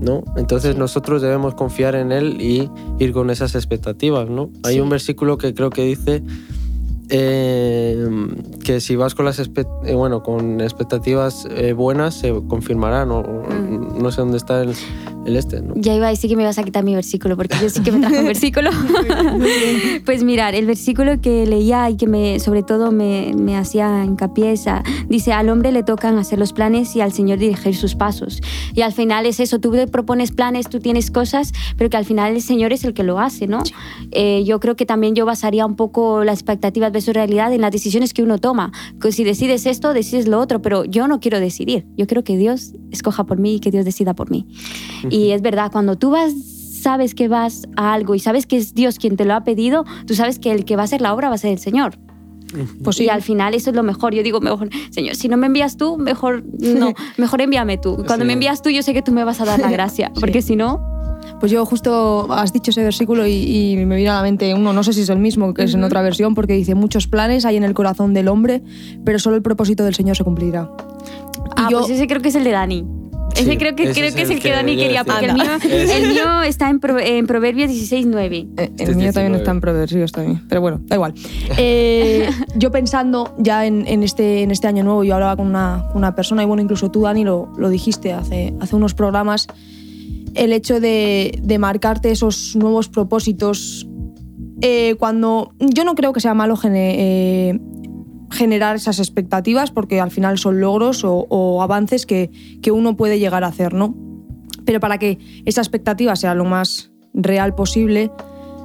¿no? 0.00 0.22
Entonces 0.36 0.72
Sí. 0.74 0.78
nosotros 0.78 1.22
debemos 1.22 1.54
confiar 1.54 1.94
en 1.94 2.12
Él 2.12 2.40
y 2.40 2.70
ir 2.98 3.12
con 3.12 3.30
esas 3.30 3.54
expectativas, 3.54 4.28
¿no? 4.28 4.50
Hay 4.64 4.80
un 4.80 4.88
versículo 4.90 5.38
que 5.38 5.54
creo 5.54 5.70
que 5.70 5.82
dice 5.84 6.22
eh, 7.14 8.06
que 8.64 8.80
si 8.80 8.96
vas 8.96 9.14
con 9.14 9.24
las 9.26 9.38
eh, 9.38 9.94
bueno 9.94 10.22
con 10.22 10.60
expectativas 10.60 11.46
eh, 11.50 11.72
buenas 11.74 12.14
se 12.14 12.32
confirmarán 12.48 13.10
o 13.10 13.18
o 13.20 13.42
Mm. 13.52 14.02
no 14.02 14.10
sé 14.10 14.20
dónde 14.22 14.36
está 14.38 14.62
el, 14.62 14.72
el 15.24 15.36
este, 15.36 15.60
¿no? 15.62 15.74
Ya 15.76 15.94
iba 15.94 16.06
a 16.06 16.10
decir 16.10 16.28
que 16.28 16.36
me 16.36 16.42
ibas 16.42 16.58
a 16.58 16.62
quitar 16.64 16.84
mi 16.84 16.94
versículo, 16.94 17.36
porque 17.36 17.56
yo 17.60 17.68
sí 17.70 17.80
que 17.82 17.92
me 17.92 18.00
trajo 18.00 18.16
un 18.18 18.26
versículo. 18.26 18.70
pues 20.04 20.22
mirar, 20.24 20.54
el 20.54 20.66
versículo 20.66 21.20
que 21.20 21.46
leía 21.46 21.88
y 21.90 21.96
que 21.96 22.06
me, 22.06 22.40
sobre 22.40 22.62
todo 22.62 22.92
me, 22.92 23.32
me 23.36 23.56
hacía 23.56 24.04
hincapié 24.04 24.52
es, 24.52 24.66
a- 24.66 24.82
dice, 25.08 25.32
al 25.32 25.48
hombre 25.48 25.72
le 25.72 25.82
tocan 25.82 26.18
hacer 26.18 26.38
los 26.38 26.52
planes 26.52 26.94
y 26.96 27.00
al 27.00 27.12
Señor 27.12 27.38
dirigir 27.38 27.74
sus 27.76 27.94
pasos. 27.94 28.40
Y 28.74 28.82
al 28.82 28.92
final 28.92 29.26
es 29.26 29.40
eso, 29.40 29.58
tú 29.60 29.70
te 29.72 29.86
propones 29.86 30.32
planes, 30.32 30.68
tú 30.68 30.78
tienes 30.80 31.10
cosas, 31.10 31.52
pero 31.76 31.90
que 31.90 31.96
al 31.96 32.04
final 32.04 32.34
el 32.34 32.42
Señor 32.42 32.72
es 32.72 32.84
el 32.84 32.94
que 32.94 33.02
lo 33.02 33.18
hace, 33.20 33.46
¿no? 33.46 33.62
Eh, 34.10 34.42
yo 34.44 34.60
creo 34.60 34.76
que 34.76 34.86
también 34.86 35.14
yo 35.14 35.24
basaría 35.26 35.66
un 35.66 35.76
poco 35.76 36.24
las 36.24 36.38
expectativas 36.38 36.92
versus 36.92 37.14
realidad 37.14 37.52
en 37.52 37.60
las 37.60 37.70
decisiones 37.70 38.12
que 38.12 38.22
uno 38.22 38.38
toma. 38.38 38.72
Que 39.00 39.12
si 39.12 39.24
decides 39.24 39.66
esto, 39.66 39.92
decides 39.94 40.26
lo 40.28 40.40
otro, 40.40 40.62
pero 40.62 40.84
yo 40.84 41.06
no 41.08 41.20
quiero 41.20 41.40
decidir. 41.40 41.86
Yo 41.96 42.06
quiero 42.06 42.24
que 42.24 42.36
Dios 42.36 42.72
escoja 42.90 43.24
por 43.24 43.38
mí 43.38 43.56
y 43.56 43.60
que 43.60 43.70
Dios 43.70 43.84
decida 43.84 44.14
por 44.14 44.30
mí. 44.30 44.46
Y 45.12 45.30
es 45.32 45.42
verdad, 45.42 45.70
cuando 45.70 45.96
tú 45.96 46.10
vas, 46.10 46.32
sabes 46.82 47.14
que 47.14 47.28
vas 47.28 47.68
a 47.76 47.92
algo 47.92 48.14
y 48.14 48.18
sabes 48.18 48.46
que 48.46 48.56
es 48.56 48.74
Dios 48.74 48.98
quien 48.98 49.16
te 49.16 49.24
lo 49.24 49.34
ha 49.34 49.44
pedido, 49.44 49.84
tú 50.06 50.14
sabes 50.14 50.38
que 50.38 50.50
el 50.50 50.64
que 50.64 50.74
va 50.76 50.82
a 50.82 50.84
hacer 50.86 51.00
la 51.00 51.12
obra 51.14 51.28
va 51.28 51.34
a 51.34 51.38
ser 51.38 51.52
el 51.52 51.58
Señor. 51.58 51.98
Pues 52.84 52.96
sí. 52.96 53.04
Y 53.04 53.08
al 53.08 53.22
final 53.22 53.54
eso 53.54 53.70
es 53.70 53.76
lo 53.76 53.82
mejor. 53.82 54.14
Yo 54.14 54.22
digo, 54.22 54.40
mejor, 54.40 54.68
Señor, 54.90 55.14
si 55.14 55.28
no 55.28 55.36
me 55.38 55.46
envías 55.46 55.76
tú, 55.76 55.96
mejor 55.96 56.44
no, 56.58 56.92
mejor 57.16 57.40
envíame 57.40 57.78
tú. 57.78 57.96
Cuando 58.06 58.24
Sí. 58.24 58.26
me 58.26 58.32
envías 58.34 58.60
tú, 58.62 58.68
yo 58.70 58.82
sé 58.82 58.92
que 58.92 59.00
tú 59.02 59.12
me 59.12 59.24
vas 59.24 59.40
a 59.40 59.44
dar 59.44 59.58
la 59.60 59.70
gracia, 59.70 60.10
porque 60.20 60.42
si 60.42 60.56
no, 60.56 60.80
Pues 61.40 61.50
yo 61.52 61.64
justo 61.64 62.26
has 62.32 62.52
dicho 62.52 62.70
ese 62.70 62.82
versículo 62.82 63.26
y, 63.26 63.32
y 63.32 63.76
me 63.86 63.96
viene 63.96 64.10
a 64.10 64.16
la 64.16 64.22
mente 64.22 64.52
uno, 64.54 64.72
no 64.72 64.82
sé 64.82 64.92
si 64.92 65.00
es 65.02 65.08
el 65.08 65.18
mismo, 65.18 65.54
que 65.54 65.62
es 65.64 65.74
en 65.74 65.82
otra 65.84 66.02
versión, 66.02 66.34
porque 66.34 66.52
dice, 66.54 66.74
muchos 66.74 67.06
planes 67.06 67.44
hay 67.44 67.56
en 67.56 67.64
el 67.64 67.74
corazón 67.74 68.12
del 68.12 68.28
hombre, 68.28 68.62
pero 69.04 69.18
solo 69.18 69.36
el 69.36 69.42
propósito 69.42 69.84
del 69.84 69.94
Señor 69.94 70.16
se 70.16 70.24
cumplirá. 70.24 70.70
Y 71.46 71.50
ah, 71.56 71.68
yo, 71.70 71.78
pues 71.80 71.90
ese 71.90 72.06
creo 72.06 72.20
que 72.22 72.28
es 72.28 72.34
el 72.34 72.44
de 72.44 72.50
Dani. 72.50 72.84
Ese 73.36 73.58
creo 73.58 73.74
que, 73.74 73.92
creo 73.92 74.14
que 74.14 74.22
es 74.22 74.30
el 74.30 74.40
que, 74.40 74.50
Dani 74.50 74.76
quería, 74.76 75.04
porque 75.04 75.26
el 75.26 75.34
mío, 75.34 75.44
el 75.64 76.08
mío, 76.08 76.42
está 76.42 76.70
en, 76.70 76.80
en 77.00 77.26
Proverbios 77.26 77.70
16.9. 77.70 78.48
Eh, 78.56 78.70
el 78.78 78.96
mío 78.96 79.12
también 79.12 79.34
está 79.34 79.50
en 79.50 79.60
Proverbios 79.60 80.12
también, 80.12 80.42
pero 80.48 80.60
bueno, 80.60 80.80
da 80.84 80.96
igual. 80.96 81.14
Eh, 81.58 82.28
yo 82.56 82.70
pensando 82.70 83.34
ya 83.38 83.66
en, 83.66 83.86
en, 83.86 84.02
este, 84.02 84.42
en 84.42 84.50
este 84.50 84.66
año 84.66 84.84
nuevo, 84.84 85.04
yo 85.04 85.14
hablaba 85.14 85.36
con 85.36 85.46
una, 85.46 85.84
una 85.94 86.14
persona, 86.14 86.42
y 86.42 86.46
bueno, 86.46 86.62
incluso 86.62 86.90
tú, 86.90 87.02
Dani, 87.02 87.24
lo, 87.24 87.52
lo 87.56 87.68
dijiste 87.68 88.12
hace, 88.12 88.54
hace 88.60 88.74
unos 88.74 88.94
programas, 88.94 89.48
el 90.34 90.52
hecho 90.52 90.80
de, 90.80 91.38
de 91.42 91.58
marcarte 91.58 92.10
esos 92.10 92.56
nuevos 92.56 92.88
propósitos 92.88 93.86
eh, 94.64 94.94
cuando 94.96 95.54
yo 95.58 95.84
no 95.84 95.96
creo 95.96 96.12
que 96.12 96.20
sea 96.20 96.34
malo 96.34 96.56
eh, 96.62 97.58
generar 98.32 98.76
esas 98.76 98.98
expectativas 98.98 99.70
porque 99.70 100.00
al 100.00 100.10
final 100.10 100.38
son 100.38 100.60
logros 100.60 101.02
o, 101.04 101.62
avances 101.62 102.06
que, 102.06 102.30
que, 102.62 102.70
uno 102.70 102.96
puede 102.96 103.18
llegar 103.18 103.44
a 103.44 103.48
hacer, 103.48 103.74
¿no? 103.74 103.94
Pero 104.64 104.80
para 104.80 104.98
que 104.98 105.18
esa 105.44 105.60
expectativa 105.60 106.16
sea 106.16 106.34
lo 106.34 106.44
más 106.44 106.90
real 107.14 107.54
posible, 107.54 108.10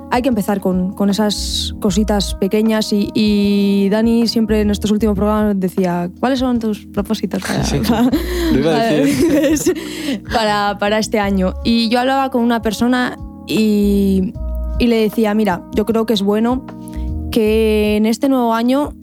hay 0.09 0.21
que 0.21 0.29
empezar 0.29 0.62
con, 0.62 0.93
con 0.93 1.09
esas 1.09 1.75
cositas 1.81 2.36
pequeñas 2.36 2.89
y, 2.91 3.89
Dani 3.89 4.27
siempre 4.27 4.62
en 4.62 4.71
estos 4.71 4.91
últimos 4.91 5.15
programas 5.15 5.59
decía, 5.59 6.09
¿cuáles 6.19 6.39
son 6.39 6.59
tus 6.59 6.86
propósitos 6.88 7.43
para, 7.43 7.63
para, 10.33 10.77
para 10.79 11.00
este 11.00 11.19
año? 11.19 11.53
Y 11.63 11.89
yo 11.89 12.00
hablaba 12.00 12.31
con 12.31 12.41
una 12.41 12.62
persona 12.62 13.17
y 13.47 14.33
y 14.79 14.88
le 14.88 14.97
decía, 14.97 15.33
mira, 15.33 15.63
yo 15.74 15.86
creo 15.86 16.05
que 16.05 16.13
es 16.13 16.21
bueno 16.21 16.65
que 17.31 17.97
en 17.97 18.05
este 18.05 18.29
nuevo 18.29 18.53
año 18.53 18.93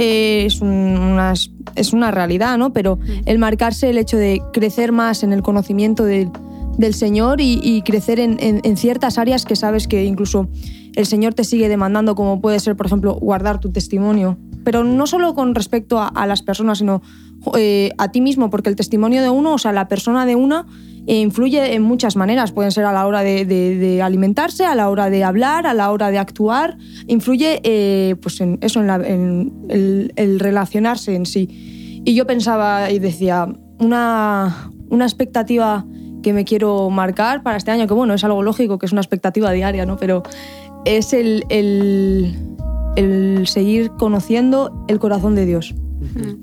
eh, 0.00 0.44
es, 0.46 0.60
una, 0.60 1.34
es 1.74 1.92
una 1.92 2.12
realidad, 2.12 2.56
¿no? 2.56 2.72
Pero 2.72 3.00
el 3.26 3.40
marcarse 3.40 3.90
el 3.90 3.98
hecho 3.98 4.16
de 4.16 4.40
crecer 4.52 4.92
más 4.92 5.24
en 5.24 5.32
el 5.32 5.42
conocimiento 5.42 6.04
del 6.04 6.94
Señor 6.94 7.40
y, 7.40 7.82
crecer 7.84 8.20
en, 8.20 8.76
ciertas 8.76 9.18
áreas 9.18 9.44
que 9.44 9.56
sabes 9.56 9.88
que 9.88 10.04
incluso 10.04 10.46
el 10.94 11.04
Señor 11.04 11.34
te 11.34 11.42
sigue 11.42 11.68
demandando, 11.68 12.14
como 12.14 12.40
puede 12.40 12.60
ser, 12.60 12.76
por 12.76 12.86
ejemplo, 12.86 13.14
guardar 13.14 13.58
tu 13.58 13.72
testimonio. 13.72 14.38
Pero 14.62 14.84
no 14.84 15.08
solo 15.08 15.34
con 15.34 15.56
respecto 15.56 15.98
a, 16.00 16.26
las 16.28 16.42
personas, 16.42 16.78
sino 16.78 17.02
eh, 17.56 17.90
a 17.98 18.12
ti 18.12 18.20
mismo, 18.20 18.50
porque 18.50 18.68
el 18.68 18.76
testimonio 18.76 19.20
de 19.20 19.30
uno, 19.30 19.54
o 19.54 19.58
sea, 19.58 19.72
la 19.72 19.88
persona 19.88 20.26
de 20.26 20.36
una, 20.36 20.64
influye 21.16 21.74
en 21.74 21.82
muchas 21.82 22.16
maneras. 22.16 22.52
Pueden 22.52 22.70
ser 22.70 22.84
a 22.84 22.92
la 22.92 23.06
hora 23.06 23.22
de, 23.22 24.00
alimentarse, 24.02 24.64
a 24.64 24.74
la 24.74 24.90
hora 24.90 25.10
de 25.10 25.24
hablar, 25.24 25.66
a 25.66 25.74
la 25.74 25.90
hora 25.90 26.10
de 26.10 26.18
actuar. 26.18 26.76
Influye 27.06 27.60
eh, 27.64 28.16
pues 28.20 28.40
en 28.40 28.58
eso, 28.60 28.82
en, 28.82 29.52
el, 29.68 30.40
relacionarse 30.40 31.14
en 31.14 31.26
sí. 31.26 32.02
Y 32.04 32.14
yo 32.14 32.26
pensaba 32.26 32.90
y 32.90 32.98
decía, 32.98 33.48
una, 33.78 34.70
una 34.90 35.04
expectativa 35.04 35.86
que 36.22 36.32
me 36.32 36.44
quiero 36.44 36.90
marcar 36.90 37.42
para 37.42 37.56
este 37.56 37.70
año, 37.70 37.86
que 37.86 37.94
bueno, 37.94 38.14
es 38.14 38.24
algo 38.24 38.42
lógico, 38.42 38.78
que 38.78 38.86
es 38.86 38.92
una 38.92 39.00
expectativa 39.00 39.50
diaria, 39.52 39.86
¿no? 39.86 39.96
Pero 39.96 40.22
es 40.84 41.12
el, 41.12 41.44
el 41.48 43.46
seguir 43.46 43.90
conociendo 43.92 44.84
el 44.88 44.98
corazón 44.98 45.34
de 45.34 45.46
Dios. 45.46 45.74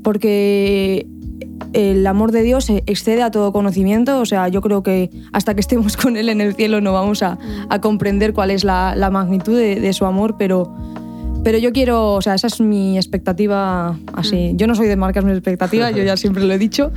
Porque 0.04 1.08
el 1.74 2.08
amor 2.08 2.32
de 2.32 2.42
Dios 2.42 2.70
excede 2.86 3.22
a 3.22 3.32
todo 3.32 3.52
conocimiento, 3.52 4.20
o 4.20 4.26
sea, 4.26 4.48
yo 4.48 4.62
creo 4.62 4.84
que 4.84 5.10
hasta 5.34 5.54
que 5.54 5.62
estemos 5.62 5.98
con 5.98 6.18
Él 6.18 6.30
en 6.30 6.42
el 6.42 6.56
cielo 6.56 6.82
no 6.82 6.94
vamos 6.94 7.24
a, 7.24 7.38
comprender 7.82 8.34
cuál 8.34 8.52
es 8.52 8.64
la, 8.64 9.10
magnitud 9.12 9.58
de, 9.58 9.94
su 9.94 10.06
amor, 10.06 10.36
pero, 10.38 10.74
pero 11.44 11.58
yo 11.58 11.72
quiero, 11.72 12.14
o 12.14 12.22
sea, 12.22 12.36
esa 12.36 12.48
es 12.48 12.62
mi 12.62 12.98
expectativa 12.98 13.98
así. 14.14 14.54
Mm. 14.54 14.58
Yo 14.58 14.68
no 14.68 14.76
soy 14.76 14.88
de 14.88 14.96
marcas 14.96 15.26
mi 15.26 15.32
expectativa, 15.32 15.92
yo 15.92 16.04
ya 16.04 16.18
siempre 16.24 16.44
lo 16.44 16.54
he 16.54 16.58
dicho, 16.58 16.92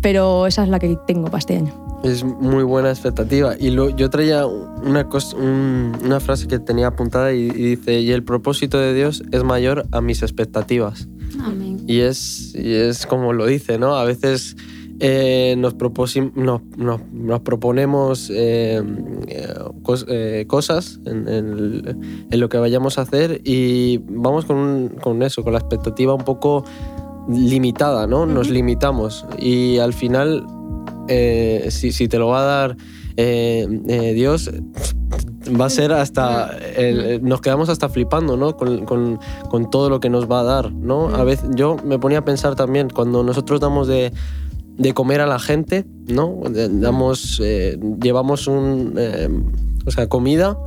pero 0.00 0.46
esa 0.46 0.64
es 0.64 0.68
la 0.68 0.78
que 0.78 0.98
tengo 1.06 1.26
para 1.26 1.38
este 1.38 1.56
año. 1.56 1.72
Es 2.02 2.22
muy 2.24 2.62
buena 2.62 2.90
expectativa. 2.90 3.54
Y 3.58 3.74
yo 3.74 4.10
traía 4.10 4.46
una, 4.46 5.08
una 6.04 6.20
frase 6.20 6.46
que 6.46 6.58
tenía 6.58 6.88
apuntada 6.88 7.32
y, 7.32 7.46
y 7.46 7.76
dice, 7.76 8.00
y 8.00 8.12
el 8.12 8.22
propósito 8.22 8.78
de 8.78 8.94
Dios 8.94 9.22
es 9.32 9.42
mayor 9.42 9.86
a 9.92 10.00
mis 10.00 10.22
expectativas. 10.22 11.08
Y 11.86 12.00
es, 12.00 12.54
y 12.54 12.74
es 12.74 13.06
como 13.06 13.32
lo 13.32 13.46
dice, 13.46 13.78
¿no? 13.78 13.96
A 13.96 14.04
veces 14.04 14.56
eh, 14.98 15.54
nos, 15.58 15.74
nos, 16.34 16.62
nos, 17.12 17.40
proponemos 17.40 18.30
eh, 18.34 18.82
eh, 19.28 20.46
cosas 20.46 21.00
en, 21.04 21.28
en, 21.28 22.40
lo 22.40 22.48
que 22.48 22.56
vayamos 22.56 22.96
a 22.98 23.02
hacer 23.02 23.42
y 23.44 23.98
vamos 23.98 24.46
con, 24.46 24.96
con, 25.02 25.22
eso, 25.22 25.42
con 25.42 25.52
la 25.52 25.58
expectativa 25.58 26.14
un 26.14 26.24
poco 26.24 26.64
limitada, 27.28 28.06
¿no? 28.06 28.24
Nos 28.24 28.48
limitamos 28.48 29.26
y 29.38 29.78
al 29.78 29.92
final, 29.92 30.46
si, 31.68 31.92
si, 31.92 32.08
te 32.08 32.18
lo 32.18 32.28
va 32.28 32.40
a 32.40 32.44
dar 32.44 32.76
Dios, 33.16 34.50
va 35.48 35.66
a 35.66 35.70
ser 35.70 35.92
hasta. 35.92 36.56
nos 37.22 37.40
quedamos 37.40 37.68
hasta 37.68 37.88
flipando, 37.88 38.36
¿no? 38.36 38.56
Con, 38.56 38.84
con, 38.84 39.18
con, 39.50 39.70
todo 39.70 39.90
lo 39.90 40.00
que 40.00 40.10
nos 40.10 40.30
va 40.30 40.40
a 40.40 40.44
dar, 40.44 40.72
¿no? 40.72 41.08
A 41.14 41.24
veces 41.24 41.50
yo 41.54 41.76
me 41.84 41.98
ponía 41.98 42.18
a 42.18 42.24
pensar 42.24 42.54
también, 42.54 42.90
cuando 42.90 43.22
nosotros 43.22 43.60
damos 43.60 43.88
de, 43.88 44.12
de 44.76 44.94
comer 44.94 45.20
a 45.20 45.26
la 45.26 45.38
gente, 45.38 45.84
¿no? 46.06 46.40
Damos, 46.50 47.40
eh, 47.42 47.78
llevamos 48.00 48.46
un. 48.46 48.94
Eh, 48.96 49.28
o 49.84 49.90
sea, 49.90 50.08
comida. 50.08 50.58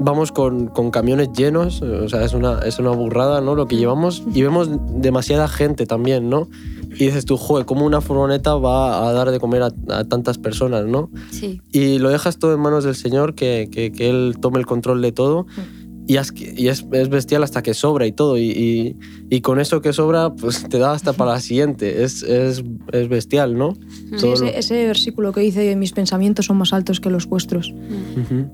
Vamos 0.00 0.32
con, 0.32 0.66
con, 0.66 0.90
camiones 0.90 1.28
llenos, 1.32 1.80
o 1.80 2.08
sea, 2.08 2.24
es 2.24 2.34
una, 2.34 2.60
es 2.60 2.80
una 2.80 2.90
burrada, 2.90 3.40
¿no? 3.40 3.54
Lo 3.54 3.68
que 3.68 3.76
llevamos 3.76 4.24
y 4.34 4.42
vemos 4.42 4.68
demasiada 4.88 5.46
gente 5.46 5.86
también, 5.86 6.28
¿no? 6.28 6.48
Y 6.94 7.06
dices 7.06 7.24
tú, 7.24 7.36
joder, 7.36 7.66
¿cómo 7.66 7.84
una 7.84 8.00
furgoneta 8.00 8.54
va 8.54 9.08
a 9.08 9.12
dar 9.12 9.30
de 9.30 9.40
comer 9.40 9.62
a, 9.62 10.04
tantas 10.04 10.38
personas, 10.38 10.86
no? 10.86 11.10
Sí. 11.30 11.60
Y 11.72 11.98
lo 11.98 12.10
dejas 12.10 12.38
todo 12.38 12.54
en 12.54 12.60
manos 12.60 12.84
del 12.84 12.94
Señor, 12.94 13.34
que, 13.34 13.68
que, 13.70 13.92
que 13.92 14.10
Él 14.10 14.36
tome 14.40 14.58
el 14.58 14.66
control 14.66 15.02
de 15.02 15.12
todo. 15.12 15.44
Mm. 15.44 15.83
Y, 16.06 16.16
es, 16.16 16.32
y 16.36 16.68
es, 16.68 16.84
es, 16.92 17.08
bestial 17.08 17.42
hasta 17.42 17.62
que 17.62 17.72
sobra 17.72 18.06
y 18.06 18.12
todo. 18.12 18.36
Y, 18.36 18.96
y, 19.30 19.40
con 19.40 19.58
eso 19.58 19.80
que 19.80 19.92
sobra, 19.92 20.34
pues 20.34 20.68
te 20.68 20.78
da 20.78 20.92
hasta 20.92 21.14
para 21.14 21.32
la 21.32 21.40
siguiente. 21.40 22.04
Es, 22.04 22.22
es, 22.22 22.62
es 22.92 23.08
bestial, 23.08 23.56
¿no? 23.56 23.74
Sí, 24.16 24.28
ese, 24.28 24.58
ese, 24.58 24.86
versículo 24.86 25.32
que 25.32 25.40
dice: 25.40 25.74
Mis 25.76 25.92
pensamientos 25.92 26.46
son 26.46 26.58
más 26.58 26.72
altos 26.72 27.00
que 27.00 27.08
los 27.08 27.26
vuestros. 27.26 27.74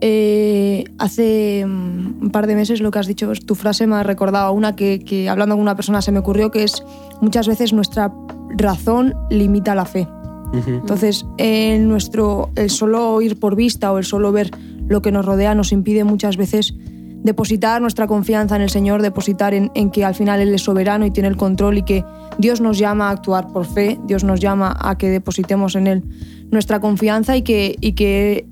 Eh, 0.00 0.84
hace 0.98 1.64
mm, 1.66 2.22
un 2.22 2.30
par 2.30 2.46
de 2.46 2.54
meses 2.54 2.80
lo 2.80 2.90
que 2.90 3.00
has 3.00 3.06
dicho, 3.06 3.32
tu 3.44 3.54
frase 3.56 3.86
me 3.86 3.96
ha 3.96 4.02
recordado 4.04 4.52
una 4.52 4.76
que, 4.76 5.00
que 5.00 5.28
hablando 5.28 5.56
con 5.56 5.62
una 5.62 5.74
persona 5.74 6.02
se 6.02 6.12
me 6.12 6.20
ocurrió, 6.20 6.50
que 6.50 6.62
es 6.62 6.84
muchas 7.20 7.48
veces 7.48 7.72
nuestra 7.72 8.12
razón 8.56 9.14
limita 9.30 9.74
la 9.74 9.86
fe. 9.86 10.06
Entonces, 10.52 11.26
el, 11.38 11.88
nuestro, 11.88 12.50
el 12.56 12.70
solo 12.70 13.22
ir 13.22 13.38
por 13.38 13.54
vista 13.54 13.92
o 13.92 13.98
el 13.98 14.04
solo 14.04 14.32
ver 14.32 14.50
lo 14.88 15.02
que 15.02 15.12
nos 15.12 15.24
rodea 15.24 15.54
nos 15.54 15.70
impide 15.70 16.02
muchas 16.02 16.36
veces 16.36 16.74
depositar 17.22 17.80
nuestra 17.80 18.06
confianza 18.06 18.56
en 18.56 18.62
el 18.62 18.70
Señor, 18.70 19.02
depositar 19.02 19.54
en, 19.54 19.90
que 19.90 20.04
al 20.04 20.14
final 20.14 20.40
Él 20.40 20.54
es 20.54 20.62
soberano 20.62 21.06
y 21.06 21.10
tiene 21.10 21.28
el 21.28 21.36
control 21.36 21.78
y 21.78 21.82
que 21.82 22.04
Dios 22.38 22.60
nos 22.60 22.78
llama 22.78 23.08
a 23.08 23.10
actuar 23.10 23.48
por 23.48 23.66
fe, 23.66 23.98
Dios 24.04 24.24
nos 24.24 24.40
llama 24.40 24.76
a 24.80 24.96
que 24.96 25.08
depositemos 25.08 25.76
en 25.76 25.86
Él 25.86 26.04
nuestra 26.50 26.80
confianza 26.80 27.36
y 27.36 27.42
que, 27.42 27.76
y 27.80 27.92
que 27.92 28.46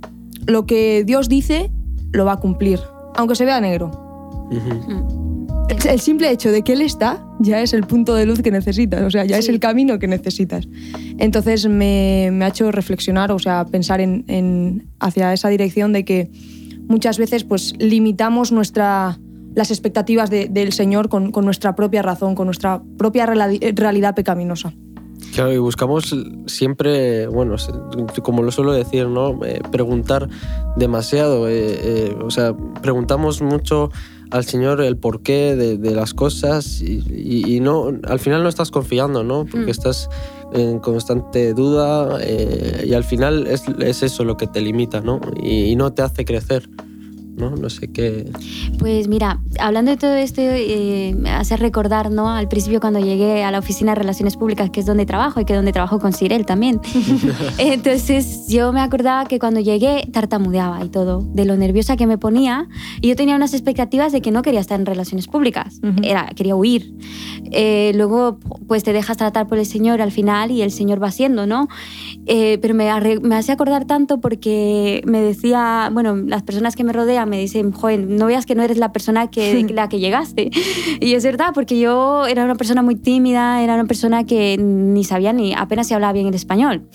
lo 0.47 0.67
que 0.67 1.05
Dios 1.05 1.29
dice 1.29 1.71
lo 2.13 2.25
va 2.25 2.33
a 2.33 2.37
cumplir, 2.37 2.81
aunque 3.17 3.35
se 3.35 3.45
vea 3.45 3.61
negro. 3.61 3.91
El 5.89 6.01
simple 6.01 6.31
hecho 6.31 6.51
de 6.51 6.63
que 6.63 6.73
Él 6.73 6.81
está 6.81 7.25
ya 7.41 7.61
es 7.61 7.73
el 7.73 7.85
punto 7.85 8.15
de 8.15 8.27
luz 8.27 8.41
que 8.41 8.51
necesitas, 8.51 9.03
o 9.03 9.11
sea, 9.11 9.25
ya 9.25 9.39
es 9.39 9.49
el 9.49 9.61
camino 9.61 9.99
que 9.99 10.09
necesitas. 10.09 10.67
Entonces 11.19 11.69
me, 11.69 12.31
me, 12.33 12.45
ha 12.45 12.49
hecho 12.49 12.73
reflexionar, 12.73 13.31
o 13.33 13.39
sea, 13.39 13.65
pensar 13.67 14.01
en, 14.01 14.25
en, 14.29 14.89
hacia 14.99 15.33
esa 15.33 15.49
dirección 15.49 15.93
de 15.93 16.05
que 16.05 16.31
muchas 16.89 17.19
veces 17.19 17.45
pues 17.45 17.75
limitamos 17.79 18.51
nuestra, 18.51 19.19
las 19.55 19.71
expectativas 19.71 20.31
del 20.31 20.73
Señor 20.73 21.09
con, 21.09 21.31
con, 21.31 21.45
nuestra 21.45 21.77
propia 21.77 22.03
razón, 22.03 22.35
con 22.35 22.47
nuestra 22.47 22.83
propia 22.97 23.27
realidad 23.27 24.15
pecaminosa. 24.15 24.73
Claro, 25.35 25.53
y 25.53 25.59
buscamos 25.59 26.17
siempre, 26.47 27.27
bueno, 27.27 27.57
como 28.23 28.43
lo 28.43 28.51
suelo 28.51 28.73
decir, 28.73 29.07
¿no? 29.09 29.45
Eh, 29.45 29.61
preguntar 29.71 30.29
demasiado. 30.77 31.49
Eh, 31.49 31.53
eh, 31.55 32.17
o 32.23 32.31
sea, 32.31 32.57
preguntamos 32.83 33.43
mucho 33.43 33.91
al 34.31 34.45
Señor 34.45 34.81
el 34.81 34.97
porqué 34.97 35.57
de, 35.57 35.77
de 35.77 35.95
las 35.95 36.15
cosas 36.15 36.81
y, 36.81 37.03
y, 37.47 37.61
no, 37.61 37.93
al 38.05 38.19
final 38.19 38.43
no 38.43 38.49
estás 38.49 38.71
confiando, 38.71 39.25
¿no? 39.25 39.45
Porque 39.45 39.67
mm. 39.67 39.71
estás 39.71 40.09
en 40.53 40.79
constante 40.79 41.53
duda 41.55 42.19
eh, 42.21 42.85
y 42.87 42.95
al 42.95 43.05
final 43.05 43.47
es, 43.47 43.65
es, 43.81 44.03
eso 44.03 44.25
lo 44.25 44.37
que 44.37 44.47
te 44.47 44.61
limita, 44.61 45.01
¿no? 45.01 45.21
Y, 45.43 45.65
y, 45.65 45.77
no 45.77 45.93
te 45.93 46.03
hace 46.03 46.25
crecer. 46.25 46.69
¿No? 47.39 47.51
No 47.57 47.71
sé 47.71 47.91
qué... 47.91 48.31
Pues 48.79 49.09
mira, 49.09 49.41
hablando 49.59 49.91
de 49.91 49.97
todo 49.97 50.15
esto, 50.15 50.43
eh, 50.43 51.15
me 51.17 51.31
hace 51.31 51.57
recordar, 51.57 52.11
¿no? 52.11 52.31
Al 52.31 52.49
principio 52.49 52.81
cuando 52.81 53.01
llegué 53.01 53.45
a 53.45 53.51
la 53.51 53.59
oficina 53.59 53.93
de 53.93 53.97
Relaciones 53.97 54.37
Públicas, 54.37 54.71
que 54.71 54.81
es 54.81 54.87
donde 54.87 55.07
trabajo 55.07 55.41
y 55.41 55.45
que 55.45 55.53
es 55.53 55.59
donde 55.59 55.73
trabajo 55.73 55.99
con 55.99 56.13
Cirel 56.13 56.47
también. 56.47 56.81
Entonces 57.59 58.47
yo 58.49 58.73
me 58.73 58.81
acordaba 58.81 59.25
que 59.27 59.39
cuando 59.39 59.61
llegué 59.61 60.09
tartamudeaba 60.13 60.85
y 60.85 60.89
todo, 60.89 61.21
de 61.33 61.45
lo 61.45 61.57
nerviosa 61.57 61.97
que 61.97 62.07
me 62.07 62.19
ponía. 62.19 62.69
Y 63.01 63.09
yo 63.09 63.17
tenía 63.17 63.37
unas 63.37 63.55
expectativas 63.55 64.13
de 64.13 64.21
que 64.21 64.31
no 64.31 64.43
quería 64.43 64.61
estar 64.61 64.79
en 64.79 64.87
Relaciones 64.87 65.27
Públicas, 65.27 65.81
Era, 66.03 66.29
quería 66.35 66.57
huir. 66.57 66.95
Eh, 67.51 67.93
luego, 67.95 68.39
pues 68.67 68.85
te 68.85 68.93
dejas 68.93 69.17
tratar 69.17 69.47
por 69.47 69.59
el 69.59 69.67
Señor 69.67 70.03
al 70.03 70.13
final 70.13 70.51
y 70.51 70.63
el 70.63 70.71
Señor 70.71 71.03
va 71.03 71.11
siendo, 71.11 71.47
¿no? 71.47 71.69
Eh, 72.27 72.59
pero 72.61 72.75
me, 72.75 72.89
me 73.21 73.37
hace 73.37 73.53
acordar 73.53 73.87
tanto 73.87 74.21
porque 74.21 75.03
me 75.07 75.21
decía, 75.21 75.91
bueno, 75.93 76.17
las 76.17 76.43
personas 76.43 76.77
que 76.77 76.85
me 76.85 76.93
rodean 76.93 77.28
me 77.29 77.39
dicen, 77.39 77.73
joven, 77.73 78.17
no 78.17 78.27
veas 78.27 78.47
que 78.47 78.55
no 78.55 78.63
eres 78.63 78.79
la 78.79 78.93
persona 78.93 79.31
que, 79.31 79.65
la 79.75 79.89
que 79.89 79.99
llegaste. 79.99 80.51
Y 81.01 81.15
es 81.15 81.25
verdad, 81.25 81.51
porque 81.55 81.79
yo 81.79 82.27
era 82.27 82.45
una 82.45 82.57
persona 82.57 82.83
muy 82.83 82.97
tímida, 82.97 83.63
era 83.63 83.75
una 83.75 83.85
persona 83.85 84.25
que 84.25 84.57
ni 84.59 85.05
sabía 85.05 85.33
ni 85.33 85.55
apenas 85.55 85.87
se 85.87 85.95
hablaba 85.95 86.13
bien 86.13 86.27
el 86.27 86.35
español, 86.35 86.89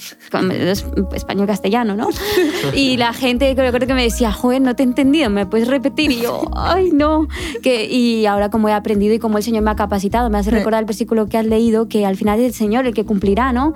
español 1.14 1.48
castellano, 1.48 1.96
¿no? 1.96 2.10
Y 2.76 2.98
la 2.98 3.14
gente 3.14 3.56
creo 3.56 3.72
que 3.72 3.94
me 3.94 4.04
decía, 4.04 4.32
joven, 4.32 4.64
no 4.64 4.76
te 4.76 4.84
he 4.84 4.86
entendido, 4.86 5.30
¿me 5.30 5.46
puedes 5.46 5.68
repetir? 5.68 6.12
Y 6.12 6.22
yo, 6.22 6.50
ay, 6.56 6.92
no. 6.92 7.28
Que, 7.62 7.86
y 7.86 8.26
ahora 8.26 8.50
como 8.50 8.68
he 8.70 8.74
aprendido 8.74 9.14
y 9.14 9.20
como 9.20 9.38
el 9.38 9.44
Señor 9.44 9.64
me 9.64 9.72
ha 9.72 9.76
capacitado, 9.76 10.30
me 10.30 10.38
hace 10.38 10.52
recordar 10.52 10.82
el 10.82 10.86
versículo 10.86 11.28
que 11.28 11.38
has 11.38 11.46
leído, 11.46 11.88
que 11.88 12.06
al 12.06 12.18
final 12.18 12.40
es 12.40 12.48
el 12.48 12.54
Señor 12.54 12.86
el 12.86 12.94
que 12.94 13.06
cumplirá, 13.06 13.54
¿no? 13.54 13.74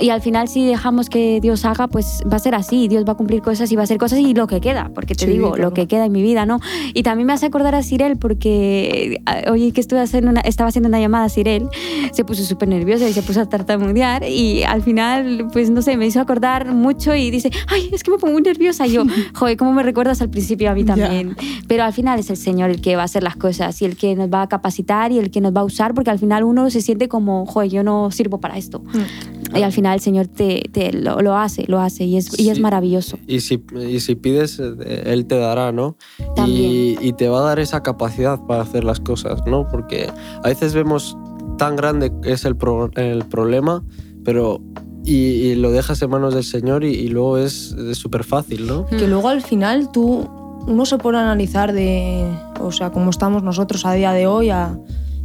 Y 0.00 0.10
al 0.10 0.22
final 0.22 0.48
si 0.48 0.66
dejamos 0.66 1.08
que 1.08 1.40
Dios 1.40 1.64
haga, 1.64 1.88
pues 1.88 2.22
va 2.30 2.36
a 2.36 2.38
ser 2.38 2.54
así, 2.54 2.88
Dios 2.88 3.04
va 3.06 3.12
a 3.12 3.16
cumplir 3.16 3.42
cosas 3.42 3.70
y 3.70 3.76
va 3.76 3.82
a 3.82 3.84
hacer 3.84 3.98
cosas 3.98 4.18
y 4.18 4.34
lo 4.34 4.46
que 4.46 4.60
queda, 4.60 4.90
porque 4.94 5.14
te 5.14 5.26
digo, 5.26 5.56
lo 5.56 5.72
que 5.72 5.86
queda 5.86 6.06
en 6.06 6.12
mi 6.12 6.22
vida, 6.22 6.46
¿no? 6.46 6.60
Y 6.94 7.02
también 7.02 7.26
me 7.26 7.32
hace 7.32 7.46
acordar 7.46 7.74
a 7.74 7.82
Sirel 7.82 8.16
porque, 8.16 9.22
oye, 9.50 9.72
que 9.72 9.80
estuve 9.80 10.00
haciendo 10.00 10.30
una, 10.30 10.40
estaba 10.40 10.68
haciendo 10.68 10.88
una 10.88 11.00
llamada 11.00 11.24
a 11.24 11.28
Sirel, 11.28 11.68
se 12.12 12.24
puso 12.24 12.44
súper 12.44 12.68
nerviosa 12.68 13.08
y 13.08 13.12
se 13.12 13.22
puso 13.22 13.40
a 13.40 13.46
tartamudear 13.46 14.24
y 14.24 14.62
al 14.64 14.82
final, 14.82 15.48
pues 15.52 15.70
no 15.70 15.82
sé, 15.82 15.96
me 15.96 16.06
hizo 16.06 16.20
acordar 16.20 16.72
mucho 16.72 17.14
y 17.14 17.30
dice, 17.30 17.50
ay, 17.68 17.90
es 17.92 18.02
que 18.02 18.10
me 18.10 18.18
pongo 18.18 18.34
muy 18.34 18.42
nerviosa. 18.42 18.86
Y 18.86 18.92
yo, 18.92 19.04
joder, 19.34 19.56
¿cómo 19.56 19.72
me 19.72 19.82
recuerdas 19.82 20.20
al 20.22 20.30
principio 20.30 20.70
a 20.70 20.74
mí 20.74 20.84
también? 20.84 21.36
Pero 21.68 21.84
al 21.84 21.92
final 21.92 22.18
es 22.18 22.30
el 22.30 22.36
Señor 22.36 22.70
el 22.70 22.80
que 22.80 22.96
va 22.96 23.02
a 23.02 23.04
hacer 23.04 23.22
las 23.22 23.36
cosas 23.36 23.80
y 23.82 23.84
el 23.84 23.96
que 23.96 24.14
nos 24.14 24.30
va 24.32 24.42
a 24.42 24.48
capacitar 24.48 25.12
y 25.12 25.18
el 25.18 25.30
que 25.30 25.40
nos 25.40 25.54
va 25.54 25.60
a 25.60 25.64
usar, 25.64 25.94
porque 25.94 26.10
al 26.10 26.18
final 26.18 26.44
uno 26.44 26.70
se 26.70 26.80
siente 26.80 27.08
como, 27.08 27.46
joder, 27.46 27.70
yo 27.70 27.82
no 27.82 28.10
sirvo 28.10 28.40
para 28.40 28.56
esto. 28.56 28.80
Mm. 28.80 29.39
Y 29.54 29.62
al 29.62 29.72
final 29.72 29.94
el 29.94 30.00
Señor 30.00 30.28
te, 30.28 30.62
te 30.72 30.92
lo, 30.92 31.36
hace, 31.36 31.64
lo 31.66 31.80
hace 31.80 32.04
y 32.04 32.16
es, 32.16 32.38
y 32.38 32.50
es 32.50 32.60
maravilloso. 32.60 33.18
Y 33.26 33.40
si, 33.40 33.62
y 33.88 34.00
si 34.00 34.14
pides, 34.14 34.60
eh, 34.60 35.02
Él 35.06 35.26
te 35.26 35.38
dará, 35.38 35.72
¿no? 35.72 35.96
Y, 36.46 36.96
y, 37.00 37.12
te 37.14 37.28
va 37.28 37.40
a 37.40 37.42
dar 37.42 37.58
esa 37.58 37.82
capacidad 37.82 38.38
para 38.46 38.62
hacer 38.62 38.84
las 38.84 39.00
cosas, 39.00 39.40
¿no? 39.46 39.66
Porque 39.68 40.10
a 40.42 40.48
veces 40.48 40.74
vemos 40.74 41.16
tan 41.58 41.76
grande 41.76 42.12
que 42.22 42.32
es 42.32 42.44
el, 42.44 42.56
el 42.96 43.24
problema, 43.26 43.84
pero 44.24 44.60
y, 45.04 45.54
lo 45.56 45.72
dejas 45.72 46.00
en 46.02 46.10
manos 46.10 46.34
del 46.34 46.44
Señor 46.44 46.84
y, 46.84 47.08
luego 47.08 47.38
es 47.38 47.74
súper 47.94 48.24
fácil, 48.24 48.66
¿no? 48.66 48.86
Que 48.86 49.06
luego 49.06 49.28
al 49.28 49.42
final 49.42 49.90
tú, 49.92 50.28
uno 50.66 50.86
se 50.86 50.98
pone 50.98 51.18
a 51.18 51.22
analizar 51.22 51.72
de, 51.72 52.26
o 52.60 52.72
sea, 52.72 52.90
cómo 52.90 53.10
estamos 53.10 53.42
nosotros 53.42 53.84
a 53.86 53.92
día 53.94 54.12
de 54.12 54.26
hoy, 54.26 54.50
a, 54.50 54.78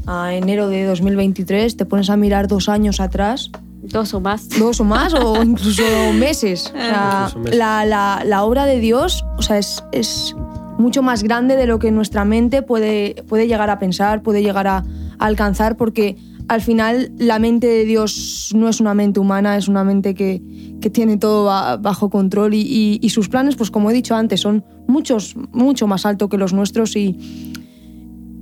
a 0.07 0.33
enero 0.33 0.67
de 0.69 0.85
2023, 0.85 1.77
te 1.77 1.85
pones 1.85 2.09
a 2.09 2.17
mirar 2.17 2.47
dos 2.47 2.69
años 2.69 2.99
atrás 2.99 3.51
Dos 3.87 4.13
o 4.13 4.19
más. 4.19 4.49
Dos 4.49 4.79
o 4.79 4.83
más, 4.83 5.13
o 5.13 5.41
incluso 5.43 5.83
meses. 6.13 6.71
O 6.73 6.77
sea, 6.77 7.29
la, 7.51 7.85
la, 7.85 8.23
la, 8.25 8.43
obra 8.43 8.65
de 8.65 8.79
Dios 8.79 9.23
o 9.37 9.41
sea, 9.41 9.57
es, 9.57 9.83
es, 9.91 10.35
mucho 10.77 11.01
más 11.01 11.23
grande 11.23 11.55
de 11.55 11.67
lo 11.67 11.79
que 11.79 11.91
nuestra 11.91 12.25
mente 12.25 12.61
puede, 12.61 13.23
puede 13.27 13.47
llegar 13.47 13.69
a 13.69 13.79
pensar, 13.79 14.21
puede 14.21 14.41
llegar 14.41 14.67
a, 14.67 14.83
alcanzar, 15.17 15.77
porque 15.77 16.17
al 16.49 16.61
final 16.61 17.13
la 17.17 17.39
mente 17.39 17.67
de 17.67 17.85
Dios 17.85 18.51
no 18.53 18.67
es 18.67 18.81
una 18.81 18.93
mente 18.93 19.21
humana, 19.21 19.55
es 19.55 19.69
una 19.69 19.85
mente 19.85 20.13
que, 20.13 20.41
que 20.81 20.89
tiene 20.89 21.15
todo 21.17 21.45
bajo 21.79 22.09
control 22.09 22.53
y, 22.53 22.99
y, 23.01 23.09
sus 23.09 23.29
planes, 23.29 23.55
pues 23.55 23.71
como 23.71 23.89
he 23.89 23.93
dicho 23.93 24.13
antes, 24.13 24.41
son 24.41 24.65
muchos, 24.87 25.35
mucho 25.53 25.87
más 25.87 26.05
altos 26.05 26.29
que 26.29 26.37
los 26.37 26.53
nuestros 26.53 26.97
y 26.97 27.53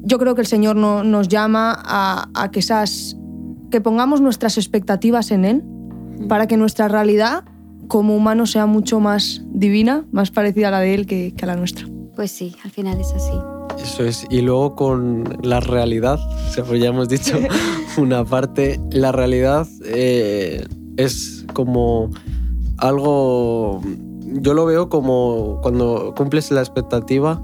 yo 0.01 0.17
creo 0.17 0.33
que 0.33 0.41
el 0.41 0.47
Señor 0.47 0.75
no, 0.75 1.03
nos 1.03 1.27
llama 1.27 1.79
a, 1.85 2.27
a 2.33 2.49
que 2.49 2.59
esas 2.59 3.15
que 3.73 3.81
pongamos 3.81 4.21
nuestras 4.21 4.59
expectativas 4.59 5.31
en 5.31 5.45
Él 5.45 5.63
para 6.29 6.45
que 6.45 6.57
nuestra 6.57 6.89
realidad 6.89 7.43
como 7.87 8.15
humano 8.15 8.45
sea 8.45 8.67
mucho 8.67 8.99
más 8.99 9.41
divina, 9.47 10.05
más 10.11 10.29
parecida 10.29 10.67
a 10.67 10.71
la 10.71 10.79
de 10.79 10.93
Él 10.93 11.07
que, 11.07 11.33
a 11.41 11.45
la 11.47 11.55
nuestra. 11.55 11.87
Pues 12.15 12.29
sí, 12.29 12.55
al 12.63 12.69
final 12.69 12.99
es 13.01 13.11
así. 13.13 13.33
Eso 13.81 14.03
es. 14.03 14.27
Y 14.29 14.41
luego 14.41 14.75
con 14.75 15.39
la 15.41 15.59
realidad, 15.59 16.19
pues 16.67 16.79
ya 16.79 16.89
hemos 16.89 17.09
dicho 17.09 17.35
una 17.97 18.23
parte, 18.23 18.79
la 18.91 19.11
realidad 19.11 19.67
eh, 19.85 20.63
es 20.97 21.43
como 21.53 22.11
algo, 22.77 23.81
yo 24.39 24.53
lo 24.53 24.67
veo 24.67 24.87
como 24.87 25.61
cuando 25.63 26.13
cumples 26.15 26.51
la 26.51 26.61
expectativa, 26.61 27.43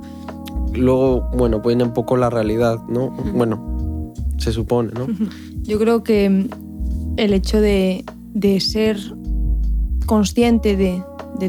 luego, 0.76 1.28
bueno, 1.36 1.60
viene 1.60 1.86
un 1.86 1.94
poco 1.94 2.18
la 2.18 2.30
realidad, 2.30 2.84
¿no? 2.88 3.10
Bueno, 3.34 4.14
se 4.38 4.52
supone, 4.52 4.92
¿no? 4.94 5.08
Yo 5.64 5.80
creo 5.80 6.04
que 6.04 6.48
el 7.18 7.34
hecho 7.34 7.62
de, 7.62 8.04
ser 8.60 8.98
consciente 10.06 10.76
de, 10.76 11.04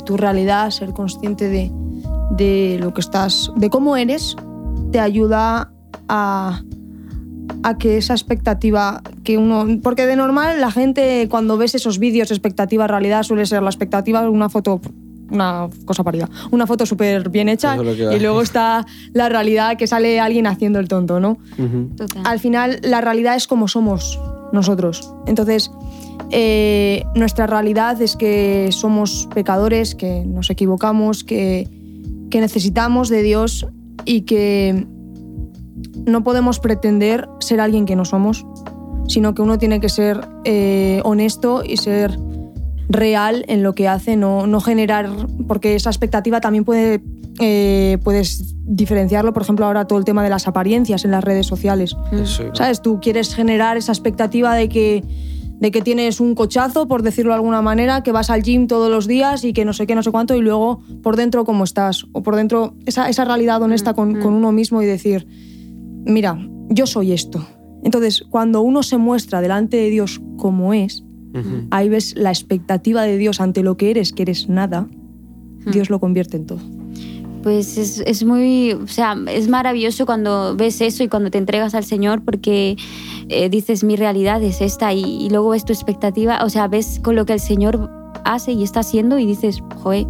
tu 0.04 0.16
realidad, 0.16 0.70
ser 0.70 0.90
consciente 0.90 1.48
de, 1.48 2.78
lo 2.80 2.92
que 2.92 3.00
estás, 3.00 3.52
de 3.56 3.70
cómo 3.70 3.96
eres, 3.96 4.36
te 4.92 5.00
ayuda 5.00 5.72
a, 6.08 6.62
que 7.78 7.98
esa 7.98 8.14
expectativa 8.14 9.02
que 9.22 9.38
uno. 9.38 9.66
Porque 9.82 10.06
de 10.06 10.16
normal 10.16 10.60
la 10.60 10.70
gente 10.70 11.28
cuando 11.30 11.56
ves 11.56 11.74
esos 11.74 11.98
vídeos, 11.98 12.30
expectativa, 12.30 12.86
realidad, 12.86 13.22
suele 13.22 13.46
ser 13.46 13.62
la 13.62 13.70
expectativa 13.70 14.28
una 14.28 14.48
foto. 14.48 14.80
Una 15.30 15.68
cosa 15.84 16.02
parida. 16.04 16.28
Una 16.50 16.66
foto 16.66 16.86
súper 16.86 17.28
bien 17.28 17.48
hecha 17.48 17.76
y 17.76 18.18
luego 18.20 18.42
está 18.42 18.84
la 19.12 19.28
realidad 19.28 19.76
que 19.76 19.86
sale 19.86 20.20
alguien 20.20 20.46
haciendo 20.46 20.78
el 20.78 20.88
tonto, 20.88 21.20
¿no? 21.20 21.38
Al 22.24 22.40
final, 22.40 22.80
la 22.82 23.00
realidad 23.00 23.36
es 23.36 23.46
como 23.46 23.68
somos 23.68 24.18
nosotros. 24.52 25.12
Entonces, 25.26 25.70
eh, 26.30 27.04
nuestra 27.14 27.46
realidad 27.46 28.00
es 28.00 28.16
que 28.16 28.68
somos 28.70 29.28
pecadores, 29.34 29.94
que 29.94 30.24
nos 30.24 30.50
equivocamos, 30.50 31.24
que, 31.24 31.68
necesitamos 32.32 33.08
de 33.08 33.22
Dios 33.22 33.66
y 34.04 34.22
que 34.22 34.86
no 36.06 36.22
podemos 36.22 36.60
pretender 36.60 37.28
ser 37.40 37.60
alguien 37.60 37.86
que 37.86 37.96
no 37.96 38.04
somos, 38.04 38.46
sino 39.08 39.34
que 39.34 39.42
uno 39.42 39.58
tiene 39.58 39.80
que 39.80 39.88
ser 39.88 40.20
eh, 40.44 41.00
honesto 41.04 41.64
y 41.66 41.76
ser 41.76 42.16
real 42.90 43.44
en 43.48 43.62
lo 43.62 43.74
que 43.74 43.88
hace, 43.88 44.16
no, 44.16 44.46
no 44.46 44.60
generar, 44.60 45.08
porque 45.46 45.74
esa 45.74 45.90
expectativa 45.90 46.40
también 46.40 46.64
puede 46.64 47.00
eh, 47.38 47.96
puedes 48.04 48.54
diferenciarlo, 48.64 49.32
por 49.32 49.42
ejemplo, 49.42 49.64
ahora 49.64 49.86
todo 49.86 49.98
el 49.98 50.04
tema 50.04 50.22
de 50.22 50.28
las 50.28 50.46
apariencias 50.46 51.04
en 51.04 51.10
las 51.10 51.24
redes 51.24 51.46
sociales. 51.46 51.96
¿Sabes? 52.52 52.82
Tú 52.82 53.00
quieres 53.00 53.34
generar 53.34 53.76
esa 53.78 53.92
expectativa 53.92 54.54
de 54.54 54.68
que, 54.68 55.02
de 55.58 55.70
que 55.70 55.80
tienes 55.80 56.20
un 56.20 56.34
cochazo, 56.34 56.86
por 56.86 57.02
decirlo 57.02 57.30
de 57.30 57.36
alguna 57.36 57.62
manera, 57.62 58.02
que 58.02 58.12
vas 58.12 58.28
al 58.28 58.42
gym 58.42 58.66
todos 58.66 58.90
los 58.90 59.06
días 59.06 59.44
y 59.44 59.54
que 59.54 59.64
no 59.64 59.72
sé 59.72 59.86
qué, 59.86 59.94
no 59.94 60.02
sé 60.02 60.10
cuánto, 60.10 60.34
y 60.34 60.42
luego 60.42 60.82
por 61.02 61.16
dentro 61.16 61.44
cómo 61.44 61.64
estás, 61.64 62.04
o 62.12 62.22
por 62.22 62.36
dentro 62.36 62.74
esa, 62.84 63.08
esa 63.08 63.24
realidad 63.24 63.62
honesta 63.62 63.94
con, 63.94 64.20
con 64.20 64.34
uno 64.34 64.52
mismo 64.52 64.82
y 64.82 64.86
decir, 64.86 65.26
mira, 66.04 66.38
yo 66.68 66.86
soy 66.86 67.12
esto. 67.12 67.46
Entonces, 67.82 68.22
cuando 68.28 68.60
uno 68.60 68.82
se 68.82 68.98
muestra 68.98 69.40
delante 69.40 69.78
de 69.78 69.88
Dios 69.88 70.20
como 70.36 70.74
es, 70.74 71.04
ahí 71.70 71.88
ves 71.88 72.14
la 72.16 72.30
expectativa 72.30 73.02
de 73.02 73.16
Dios 73.16 73.40
ante 73.40 73.62
lo 73.62 73.76
que 73.76 73.90
eres, 73.90 74.12
que 74.12 74.22
eres 74.22 74.48
nada, 74.48 74.88
Dios 75.66 75.90
lo 75.90 76.00
convierte 76.00 76.36
en 76.36 76.46
todo. 76.46 76.60
Pues 77.42 77.78
es, 77.78 78.02
es, 78.06 78.24
muy, 78.24 78.72
o 78.72 78.86
sea, 78.86 79.16
es 79.28 79.48
maravilloso 79.48 80.04
cuando 80.04 80.54
ves 80.56 80.80
eso 80.82 81.02
y 81.02 81.08
cuando 81.08 81.30
te 81.30 81.38
entregas 81.38 81.74
al 81.74 81.84
Señor 81.84 82.22
porque 82.22 82.76
eh, 83.28 83.48
dices 83.48 83.82
mi 83.82 83.96
realidad 83.96 84.42
es 84.42 84.60
esta 84.60 84.92
y, 84.92 85.28
luego 85.30 85.50
ves 85.50 85.64
tu 85.64 85.72
expectativa, 85.72 86.44
o 86.44 86.50
sea, 86.50 86.68
ves 86.68 87.00
con 87.02 87.16
lo 87.16 87.24
que 87.24 87.32
el 87.32 87.40
Señor 87.40 87.90
hace 88.24 88.52
y 88.52 88.62
está 88.62 88.80
haciendo 88.80 89.18
y 89.18 89.24
dices, 89.24 89.62
joder, 89.76 90.06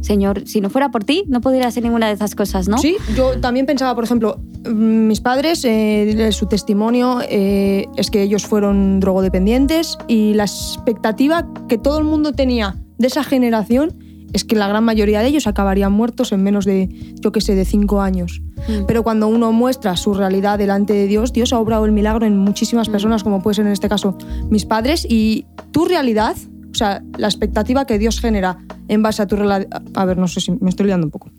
Señor, 0.00 0.42
si 0.46 0.60
no 0.60 0.70
fuera 0.70 0.90
por 0.90 1.04
ti, 1.04 1.24
no 1.28 1.40
podría 1.40 1.66
hacer 1.66 1.82
ninguna 1.82 2.08
de 2.08 2.14
esas 2.14 2.34
cosas, 2.34 2.68
¿no? 2.68 2.78
Sí, 2.78 2.96
yo 3.16 3.38
también 3.40 3.66
pensaba, 3.66 3.94
por 3.94 4.04
ejemplo, 4.04 4.40
mis 4.68 5.20
padres, 5.20 5.64
eh, 5.64 6.30
su 6.32 6.46
testimonio 6.46 7.20
eh, 7.28 7.86
es 7.96 8.10
que 8.10 8.22
ellos 8.22 8.46
fueron 8.46 9.00
drogodependientes 9.00 9.98
y 10.08 10.34
la 10.34 10.44
expectativa 10.44 11.46
que 11.68 11.78
todo 11.78 11.98
el 11.98 12.04
mundo 12.04 12.32
tenía 12.32 12.76
de 12.98 13.06
esa 13.06 13.24
generación 13.24 13.94
es 14.32 14.44
que 14.44 14.56
la 14.56 14.68
gran 14.68 14.84
mayoría 14.84 15.20
de 15.20 15.28
ellos 15.28 15.46
acabarían 15.46 15.92
muertos 15.92 16.32
en 16.32 16.42
menos 16.42 16.64
de, 16.64 16.88
yo 17.20 17.32
qué 17.32 17.40
sé, 17.40 17.54
de 17.54 17.64
cinco 17.64 18.00
años. 18.00 18.42
Mm. 18.68 18.84
Pero 18.86 19.02
cuando 19.02 19.28
uno 19.28 19.52
muestra 19.52 19.96
su 19.96 20.14
realidad 20.14 20.58
delante 20.58 20.92
de 20.92 21.06
Dios, 21.06 21.32
Dios 21.32 21.52
ha 21.52 21.58
obrado 21.58 21.86
el 21.86 21.92
milagro 21.92 22.26
en 22.26 22.36
muchísimas 22.36 22.88
mm. 22.88 22.92
personas, 22.92 23.24
como 23.24 23.42
puede 23.42 23.54
ser 23.54 23.66
en 23.66 23.72
este 23.72 23.88
caso 23.88 24.16
mis 24.50 24.66
padres, 24.66 25.06
y 25.08 25.46
tu 25.70 25.86
realidad, 25.86 26.36
sea, 26.78 27.02
la 27.16 27.26
expectativa 27.26 27.84
que 27.84 27.98
Dios 27.98 28.20
genera 28.20 28.58
en 28.88 29.02
base 29.02 29.22
a 29.22 29.26
tu 29.26 29.36
realidad... 29.36 29.82
A 29.94 30.04
ver, 30.04 30.18
no 30.18 30.28
sé 30.28 30.40
si 30.40 30.52
me 30.52 30.70
estoy 30.70 30.86
liando 30.86 31.06
un 31.06 31.10
poco. 31.10 31.30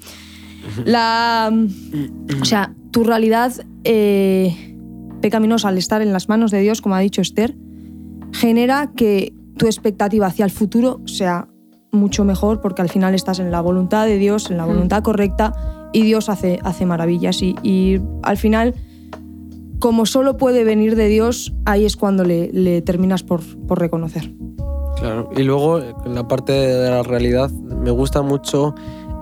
La, 0.85 1.51
o 2.41 2.45
sea, 2.45 2.73
tu 2.91 3.03
realidad 3.03 3.53
eh, 3.83 4.75
pecaminosa 5.21 5.69
al 5.69 5.77
estar 5.77 6.01
en 6.01 6.13
las 6.13 6.29
manos 6.29 6.51
de 6.51 6.61
Dios, 6.61 6.81
como 6.81 6.95
ha 6.95 6.99
dicho 6.99 7.21
Esther, 7.21 7.55
genera 8.31 8.91
que 8.95 9.33
tu 9.57 9.65
expectativa 9.65 10.27
hacia 10.27 10.45
el 10.45 10.51
futuro 10.51 11.01
sea 11.05 11.47
mucho 11.91 12.23
mejor 12.23 12.61
porque 12.61 12.81
al 12.81 12.89
final 12.89 13.15
estás 13.15 13.39
en 13.39 13.51
la 13.51 13.61
voluntad 13.61 14.05
de 14.05 14.17
Dios, 14.17 14.51
en 14.51 14.57
la 14.57 14.65
voluntad 14.65 15.03
correcta 15.03 15.53
y 15.91 16.03
Dios 16.03 16.29
hace, 16.29 16.59
hace 16.63 16.85
maravillas. 16.85 17.41
Y, 17.41 17.55
y 17.63 17.99
al 18.23 18.37
final, 18.37 18.75
como 19.79 20.05
solo 20.05 20.37
puede 20.37 20.63
venir 20.63 20.95
de 20.95 21.07
Dios, 21.07 21.53
ahí 21.65 21.85
es 21.85 21.97
cuando 21.97 22.23
le, 22.23 22.51
le 22.53 22.81
terminas 22.81 23.23
por, 23.23 23.41
por 23.67 23.79
reconocer. 23.79 24.31
Claro, 24.99 25.29
y 25.35 25.43
luego 25.43 25.79
en 25.79 26.13
la 26.15 26.27
parte 26.27 26.51
de 26.51 26.89
la 26.89 27.03
realidad 27.03 27.49
me 27.51 27.91
gusta 27.91 28.21
mucho 28.21 28.75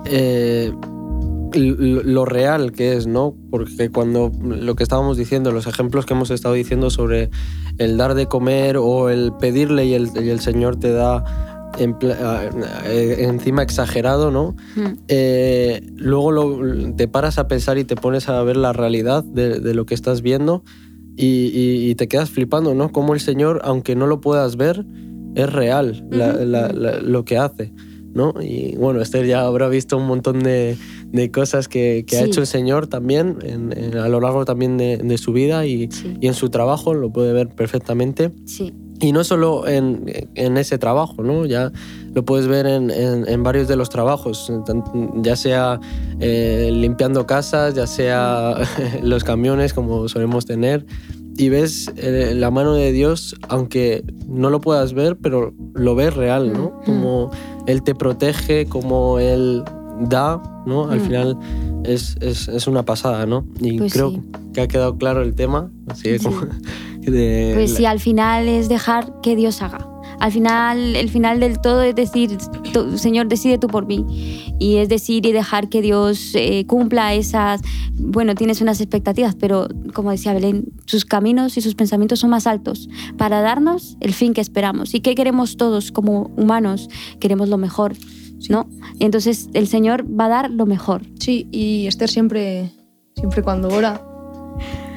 eh, 0.06 0.72
lo 1.54 2.24
real 2.24 2.72
que 2.72 2.94
es, 2.96 3.06
¿no? 3.06 3.34
Porque 3.50 3.90
cuando 3.90 4.30
lo 4.42 4.74
que 4.74 4.82
estábamos 4.82 5.16
diciendo, 5.16 5.50
los 5.52 5.66
ejemplos 5.66 6.04
que 6.04 6.14
hemos 6.14 6.30
estado 6.30 6.54
diciendo 6.54 6.90
sobre 6.90 7.30
el 7.78 7.96
dar 7.96 8.14
de 8.14 8.26
comer 8.26 8.76
o 8.76 9.08
el 9.08 9.32
pedirle 9.40 9.86
y 9.86 9.94
el, 9.94 10.10
y 10.22 10.28
el 10.30 10.40
Señor 10.40 10.76
te 10.76 10.92
da 10.92 11.24
en 11.78 11.96
eh, 12.02 13.16
encima 13.20 13.62
exagerado, 13.62 14.30
¿no? 14.30 14.56
Mm. 14.76 14.86
Eh, 15.08 15.80
luego 15.96 16.32
lo- 16.32 16.94
te 16.96 17.06
paras 17.08 17.38
a 17.38 17.46
pensar 17.46 17.78
y 17.78 17.84
te 17.84 17.94
pones 17.94 18.28
a 18.28 18.42
ver 18.42 18.56
la 18.56 18.72
realidad 18.72 19.22
de, 19.24 19.60
de 19.60 19.74
lo 19.74 19.86
que 19.86 19.94
estás 19.94 20.22
viendo 20.22 20.64
y, 21.16 21.46
y- 21.54 21.90
y 21.90 21.94
te 21.94 22.08
quedas 22.08 22.30
flipando, 22.30 22.74
¿no? 22.74 22.90
Cómo 22.90 23.14
el 23.14 23.20
Señor, 23.20 23.60
aunque 23.64 23.94
no 23.96 24.06
lo 24.06 24.20
puedas 24.20 24.56
ver, 24.56 24.84
es 25.42 25.52
real 25.52 26.04
la- 26.10 26.34
Ujú. 26.34 26.44
la- 26.44 26.68
la- 26.72 27.00
lo 27.00 27.24
que 27.24 27.38
hace, 27.38 27.72
¿no? 28.14 28.34
Y 28.40 28.76
bueno, 28.76 29.00
Esther 29.00 29.26
ya 29.26 29.42
habrá 29.46 29.68
visto 29.68 29.96
un 29.96 30.06
montón 30.06 30.40
de, 30.42 30.76
de 31.06 31.30
cosas 31.30 31.68
que, 31.68 32.04
que 32.06 32.18
ha 32.18 32.24
hecho 32.24 32.40
el 32.40 32.46
Señor 32.46 32.86
también 32.86 33.38
en- 33.42 33.72
en- 33.76 33.96
a 33.98 34.08
lo 34.08 34.20
largo 34.20 34.44
también 34.44 34.76
de, 34.76 34.98
de 34.98 35.18
su 35.18 35.32
vida 35.32 35.64
y, 35.66 35.88
Sí. 35.90 36.16
y 36.20 36.26
en 36.26 36.34
su 36.34 36.48
trabajo, 36.50 36.94
lo 36.94 37.10
puede 37.12 37.32
ver 37.32 37.48
perfectamente. 37.48 38.30
Sí. 38.46 38.72
Y 39.00 39.12
no 39.12 39.22
solo 39.22 39.68
en, 39.68 40.04
en 40.34 40.56
ese 40.56 40.76
trabajo, 40.76 41.22
¿no? 41.22 41.46
Ya 41.46 41.70
lo 42.14 42.24
puedes 42.24 42.48
ver 42.48 42.66
en, 42.66 42.90
en- 42.90 43.42
varios 43.44 43.68
de 43.68 43.76
los 43.76 43.90
trabajos, 43.90 44.52
ya 45.22 45.36
sea 45.36 45.78
eh, 46.18 46.70
limpiando 46.72 47.24
casas, 47.24 47.74
ya 47.76 47.86
sea 47.86 48.56
los 49.04 49.22
camiones 49.22 49.72
como 49.72 50.08
solemos 50.08 50.46
tener. 50.46 50.84
Y 51.38 51.48
ves 51.50 51.90
eh, 51.96 52.32
la 52.34 52.50
mano 52.50 52.74
de 52.74 52.90
Dios, 52.92 53.36
aunque 53.48 54.04
no 54.26 54.50
lo 54.50 54.60
puedas 54.60 54.92
ver, 54.92 55.16
pero 55.16 55.54
lo 55.74 55.94
ves 55.94 56.12
real, 56.14 56.52
¿no? 56.52 56.80
Mm. 56.82 56.84
Como 56.84 57.30
Él 57.66 57.82
te 57.82 57.94
protege, 57.94 58.66
como 58.66 59.18
Él 59.20 59.62
da, 60.00 60.42
¿no? 60.66 60.90
Al 60.90 61.00
final 61.00 61.38
es, 61.84 62.16
es- 62.20 62.48
es 62.48 62.66
una 62.66 62.84
pasada, 62.84 63.24
¿no? 63.24 63.46
Y 63.60 63.78
Pues 63.78 63.92
creo 63.92 64.10
sí. 64.10 64.22
que 64.52 64.60
ha 64.62 64.68
quedado 64.68 64.98
claro 64.98 65.22
el 65.22 65.34
tema. 65.34 65.70
Así 65.86 66.18
Sí. 66.18 66.24
como 66.24 66.40
de 67.00 67.52
Pues 67.54 67.70
la- 67.70 67.76
sí, 67.76 67.84
al 67.86 68.00
final 68.00 68.48
es 68.48 68.68
dejar 68.68 69.20
que 69.22 69.36
Dios 69.36 69.62
haga. 69.62 69.86
Al 70.20 70.32
final, 70.32 70.96
el 70.96 71.08
final 71.08 71.40
del 71.40 71.60
todo 71.60 71.82
es 71.82 71.94
decir, 71.94 72.36
Señor, 72.96 73.28
decide 73.28 73.58
tú 73.58 73.68
por 73.68 73.86
mí. 73.86 74.04
Y 74.58 74.76
es 74.76 74.88
decir 74.88 75.26
y 75.26 75.32
dejar 75.32 75.68
que 75.68 75.82
Dios 75.82 76.32
eh, 76.34 76.64
cumpla 76.66 77.14
esas... 77.14 77.60
Bueno, 77.94 78.34
tienes 78.34 78.60
unas 78.60 78.80
expectativas, 78.80 79.34
pero 79.34 79.68
como 79.92 80.10
decía 80.10 80.32
Belén, 80.32 80.72
sus 80.86 81.04
caminos 81.04 81.56
y 81.56 81.60
sus 81.60 81.74
pensamientos 81.74 82.20
son 82.20 82.30
más 82.30 82.46
altos 82.46 82.88
para 83.16 83.40
darnos 83.40 83.96
el 84.00 84.12
fin 84.12 84.34
que 84.34 84.40
esperamos. 84.40 84.94
¿Y 84.94 85.00
qué 85.00 85.14
queremos 85.14 85.56
todos 85.56 85.92
como 85.92 86.30
humanos? 86.36 86.88
Queremos 87.20 87.48
lo 87.48 87.58
mejor, 87.58 87.94
¿no? 88.48 88.68
Y 88.98 89.04
entonces 89.04 89.48
el 89.54 89.66
Señor 89.66 90.04
va 90.08 90.26
a 90.26 90.28
dar 90.28 90.50
lo 90.50 90.66
mejor. 90.66 91.02
Sí, 91.18 91.48
y 91.50 91.86
Esther 91.86 92.08
siempre, 92.08 92.72
siempre 93.16 93.42
cuando 93.42 93.68
ora, 93.68 94.07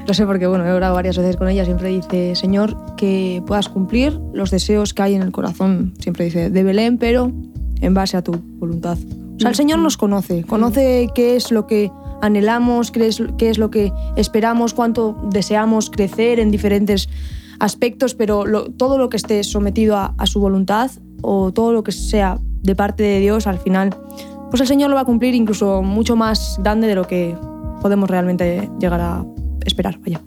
no 0.08 0.14
sé 0.14 0.26
porque 0.26 0.48
bueno, 0.48 0.66
he 0.66 0.72
orado 0.72 0.96
varias 0.96 1.18
veces 1.18 1.38
con 1.38 1.48
ella, 1.50 1.66
siempre 1.66 1.90
dice, 1.90 2.36
Señor, 2.36 2.76
que 2.96 3.42
puedas 3.46 3.70
cumplir 3.70 4.20
los 4.34 4.52
deseos 4.52 4.94
que 4.94 5.02
hay 5.04 5.16
en 5.16 5.22
el 5.22 5.32
corazón, 5.32 5.94
siempre 6.00 6.26
dice, 6.26 6.50
de 6.50 6.64
Belén, 6.64 6.98
pero 6.98 7.32
en 7.82 7.94
base 7.94 8.18
a 8.18 8.22
tu 8.24 8.34
voluntad. 8.60 8.98
O 9.36 9.40
sea, 9.40 9.50
el 9.50 9.56
Señor 9.56 9.80
nos 9.80 9.98
conoce, 9.98 10.44
conoce 10.44 11.10
qué 11.16 11.36
es 11.36 11.52
lo 11.52 11.66
que 11.66 11.92
anhelamos, 12.22 12.92
qué 12.92 13.08
es, 13.08 13.58
lo 13.58 13.72
que 13.72 13.92
esperamos, 14.16 14.74
cuánto 14.76 15.18
deseamos 15.32 15.90
crecer 15.90 16.40
en 16.40 16.52
diferentes 16.52 17.10
aspectos, 17.60 18.14
pero 18.14 18.46
lo- 18.46 18.72
todo 18.72 18.98
lo 19.00 19.10
que 19.10 19.18
esté 19.18 19.44
sometido 19.44 19.98
a, 19.98 20.14
a 20.18 20.26
su 20.28 20.40
voluntad 20.40 20.92
o 21.24 21.52
todo 21.52 21.74
lo 21.74 21.84
que 21.84 21.92
sea 21.92 22.38
de 22.62 22.76
parte 22.76 23.02
de 23.04 23.20
Dios, 23.20 23.48
al 23.48 23.58
final, 23.58 23.96
pues 24.52 24.62
el 24.62 24.68
Señor 24.68 24.90
lo 24.92 24.96
va 24.96 25.02
a 25.02 25.06
cumplir 25.06 25.34
incluso 25.34 25.82
mucho 25.82 26.16
más 26.16 26.58
grande 26.62 26.86
de 26.88 26.96
lo 26.96 27.08
que 27.08 27.36
podemos 27.82 28.10
realmente 28.10 28.70
llegar 28.80 29.02
a 29.02 29.26
esperar. 29.66 30.00
Vaya. 30.00 30.22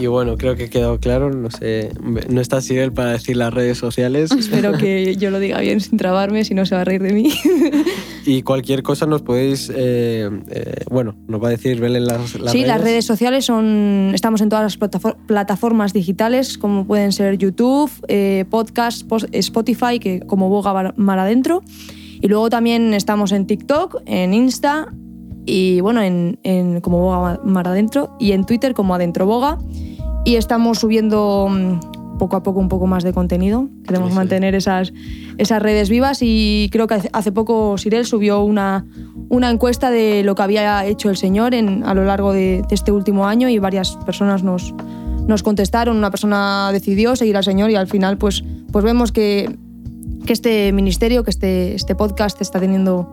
Y 0.00 0.06
bueno, 0.06 0.36
creo 0.36 0.54
que 0.54 0.70
quedado 0.70 1.00
claro. 1.00 1.30
No 1.30 1.50
sé, 1.50 1.90
no 2.28 2.40
está 2.40 2.60
Sibel 2.60 2.92
para 2.92 3.12
decir 3.12 3.36
las 3.36 3.52
redes 3.52 3.78
sociales. 3.78 4.30
Espero 4.38 4.72
que 4.78 5.16
yo 5.16 5.30
lo 5.30 5.40
diga 5.40 5.60
bien 5.60 5.80
sin 5.80 5.98
trabarme, 5.98 6.44
si 6.44 6.54
no 6.54 6.64
se 6.66 6.74
va 6.76 6.82
a 6.82 6.84
reír 6.84 7.02
de 7.02 7.12
mí. 7.12 7.32
Y 8.26 8.42
cualquier 8.42 8.82
cosa 8.82 9.06
nos 9.06 9.22
podéis. 9.22 9.72
eh, 9.74 10.28
eh, 10.50 10.74
bueno, 10.90 11.16
nos 11.28 11.42
va 11.42 11.48
a 11.48 11.50
decir 11.52 11.80
Belén 11.80 12.04
las, 12.04 12.38
las 12.38 12.52
sí, 12.52 12.58
redes. 12.58 12.68
las 12.68 12.80
redes 12.82 13.04
sociales 13.06 13.46
son. 13.46 14.10
Estamos 14.12 14.42
en 14.42 14.50
todas 14.50 14.64
las 14.64 14.78
platafor- 14.78 15.16
plataformas 15.26 15.94
digitales, 15.94 16.58
como 16.58 16.86
pueden 16.86 17.12
ser 17.12 17.38
YouTube, 17.38 17.90
eh, 18.08 18.44
podcast, 18.50 19.06
pos- 19.08 19.26
Spotify, 19.32 19.98
que 19.98 20.20
como 20.20 20.50
Boga 20.50 20.92
Mar 20.96 21.18
Adentro. 21.18 21.62
Y 22.20 22.28
luego 22.28 22.50
también 22.50 22.92
estamos 22.92 23.32
en 23.32 23.46
TikTok, 23.46 24.02
en 24.04 24.34
Insta 24.34 24.92
y 25.48 25.80
bueno, 25.80 26.02
en, 26.02 26.38
en 26.42 26.80
como 26.80 26.98
Boga 27.00 27.40
Mar 27.44 27.66
Adentro 27.68 28.10
y 28.18 28.32
en 28.32 28.44
Twitter 28.44 28.74
como 28.74 28.94
Adentro 28.94 29.26
Boga. 29.26 29.58
Y 30.24 30.36
estamos 30.36 30.78
subiendo 30.78 31.48
mm, 31.50 32.18
poco 32.18 32.36
a 32.36 32.42
poco 32.42 32.60
un 32.60 32.68
poco 32.68 32.86
más 32.86 33.02
de 33.04 33.12
contenido. 33.12 33.68
Queremos 33.86 34.08
Sí, 34.08 34.12
sí. 34.12 34.16
mantener 34.16 34.54
esas, 34.54 34.92
esas 35.38 35.62
redes 35.62 35.88
vivas 35.88 36.18
y 36.20 36.68
creo 36.70 36.86
que 36.86 36.94
hace- 36.94 37.10
hace 37.12 37.32
poco 37.32 37.78
Sirel 37.78 38.04
subió 38.04 38.42
una, 38.42 38.84
una 39.30 39.48
encuesta 39.50 39.90
de 39.90 40.22
lo 40.24 40.34
que 40.34 40.42
había 40.42 40.84
hecho 40.84 41.08
el 41.08 41.16
señor 41.16 41.54
en, 41.54 41.82
a 41.84 41.94
lo 41.94 42.04
largo 42.04 42.32
de, 42.32 42.62
de 42.68 42.74
este 42.74 42.92
último 42.92 43.26
año 43.26 43.48
y 43.48 43.58
varias 43.58 43.96
personas 44.04 44.42
nos, 44.42 44.74
nos 45.26 45.42
contestaron. 45.42 45.96
Una 45.96 46.10
persona 46.10 46.70
decidió 46.72 47.16
seguir 47.16 47.36
al 47.38 47.44
señor 47.44 47.70
y 47.70 47.76
al 47.76 47.86
final 47.86 48.18
pues, 48.18 48.44
pues 48.70 48.84
vemos 48.84 49.12
que, 49.12 49.56
que 50.26 50.32
este 50.34 50.72
ministerio, 50.72 51.22
que 51.24 51.30
este, 51.30 51.74
este 51.74 51.94
podcast 51.94 52.42
está 52.42 52.60
teniendo 52.60 53.08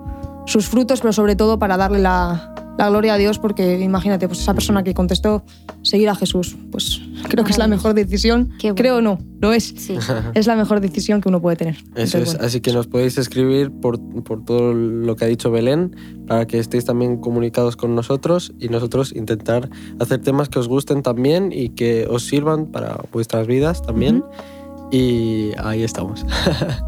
sus 0.46 0.68
frutos, 0.68 1.02
pero 1.02 1.14
sobre 1.14 1.36
todo 1.36 1.60
para 1.60 1.78
darle 1.78 2.00
la, 2.00 2.54
la 2.78 2.90
gloria 2.90 3.14
a 3.14 3.18
Dios, 3.18 3.40
porque 3.40 3.80
imagínate, 3.80 4.28
pues 4.28 4.42
esa 4.42 4.54
persona 4.54 4.84
que 4.84 4.94
contestó 4.94 5.44
seguir 5.82 6.10
a 6.10 6.16
Jesús, 6.16 6.58
pues 6.72 7.02
creo 7.30 7.44
que 7.44 7.52
es 7.52 7.58
la 7.58 7.68
mejor 7.68 7.94
decisión. 7.94 8.52
Bueno. 8.62 8.76
Creo 8.76 9.02
no, 9.02 9.20
lo 9.40 9.54
es. 9.54 9.74
Sí. 9.78 9.98
Es 10.34 10.48
la 10.48 10.56
mejor 10.56 10.82
decisión 10.82 11.22
que 11.22 11.30
uno 11.30 11.42
puede 11.42 11.56
tener. 11.56 11.76
Eso 11.76 11.86
Entonces, 11.86 12.16
es, 12.16 12.34
bueno. 12.34 12.46
así 12.46 12.62
que 12.62 12.74
nos 12.74 12.88
podéis 12.88 13.18
escribir 13.18 13.72
por, 13.72 14.00
por 14.24 14.44
todo 14.44 14.74
lo 14.74 15.16
que 15.16 15.26
ha 15.26 15.28
dicho 15.28 15.52
Belén 15.52 15.96
para 16.28 16.46
que 16.46 16.60
estéis 16.60 16.86
también 16.86 17.18
comunicados 17.18 17.76
con 17.76 17.96
nosotros 17.96 18.54
y 18.60 18.70
nosotros 18.70 19.14
intentar 19.16 19.70
hacer 20.00 20.22
temas 20.22 20.50
que 20.50 20.60
os 20.60 20.68
gusten 20.68 21.04
también 21.04 21.52
y 21.52 21.70
que 21.70 22.08
os 22.10 22.24
sirvan 22.24 22.68
para 22.68 23.00
vuestras 23.12 23.48
vidas 23.48 23.82
también. 23.82 24.24
Y 24.92 25.52
ahí 25.58 25.84
estamos. 25.84 26.26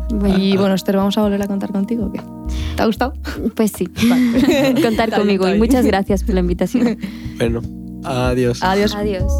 Bueno, 0.09 0.37
Y 0.39 0.57
bueno, 0.57 0.75
Esther, 0.75 0.97
¿vamos 0.97 1.17
a 1.17 1.21
volver 1.23 1.41
a 1.41 1.47
contar 1.47 1.71
contigo 1.71 2.05
o 2.05 2.11
qué? 2.11 2.21
¿Te 2.75 2.81
ha 2.81 2.85
gustado? 2.85 3.13
pues 3.55 3.71
sí. 3.71 3.87
Contar 4.81 5.11
conmigo 5.11 5.47
y 5.49 5.57
muchas 5.57 5.85
gracias 5.85 6.23
por 6.23 6.35
la 6.35 6.41
invitación. 6.41 6.97
bueno, 7.37 7.61
adiós. 8.03 8.59
Adiós. 8.61 8.95
Adiós. 8.95 9.31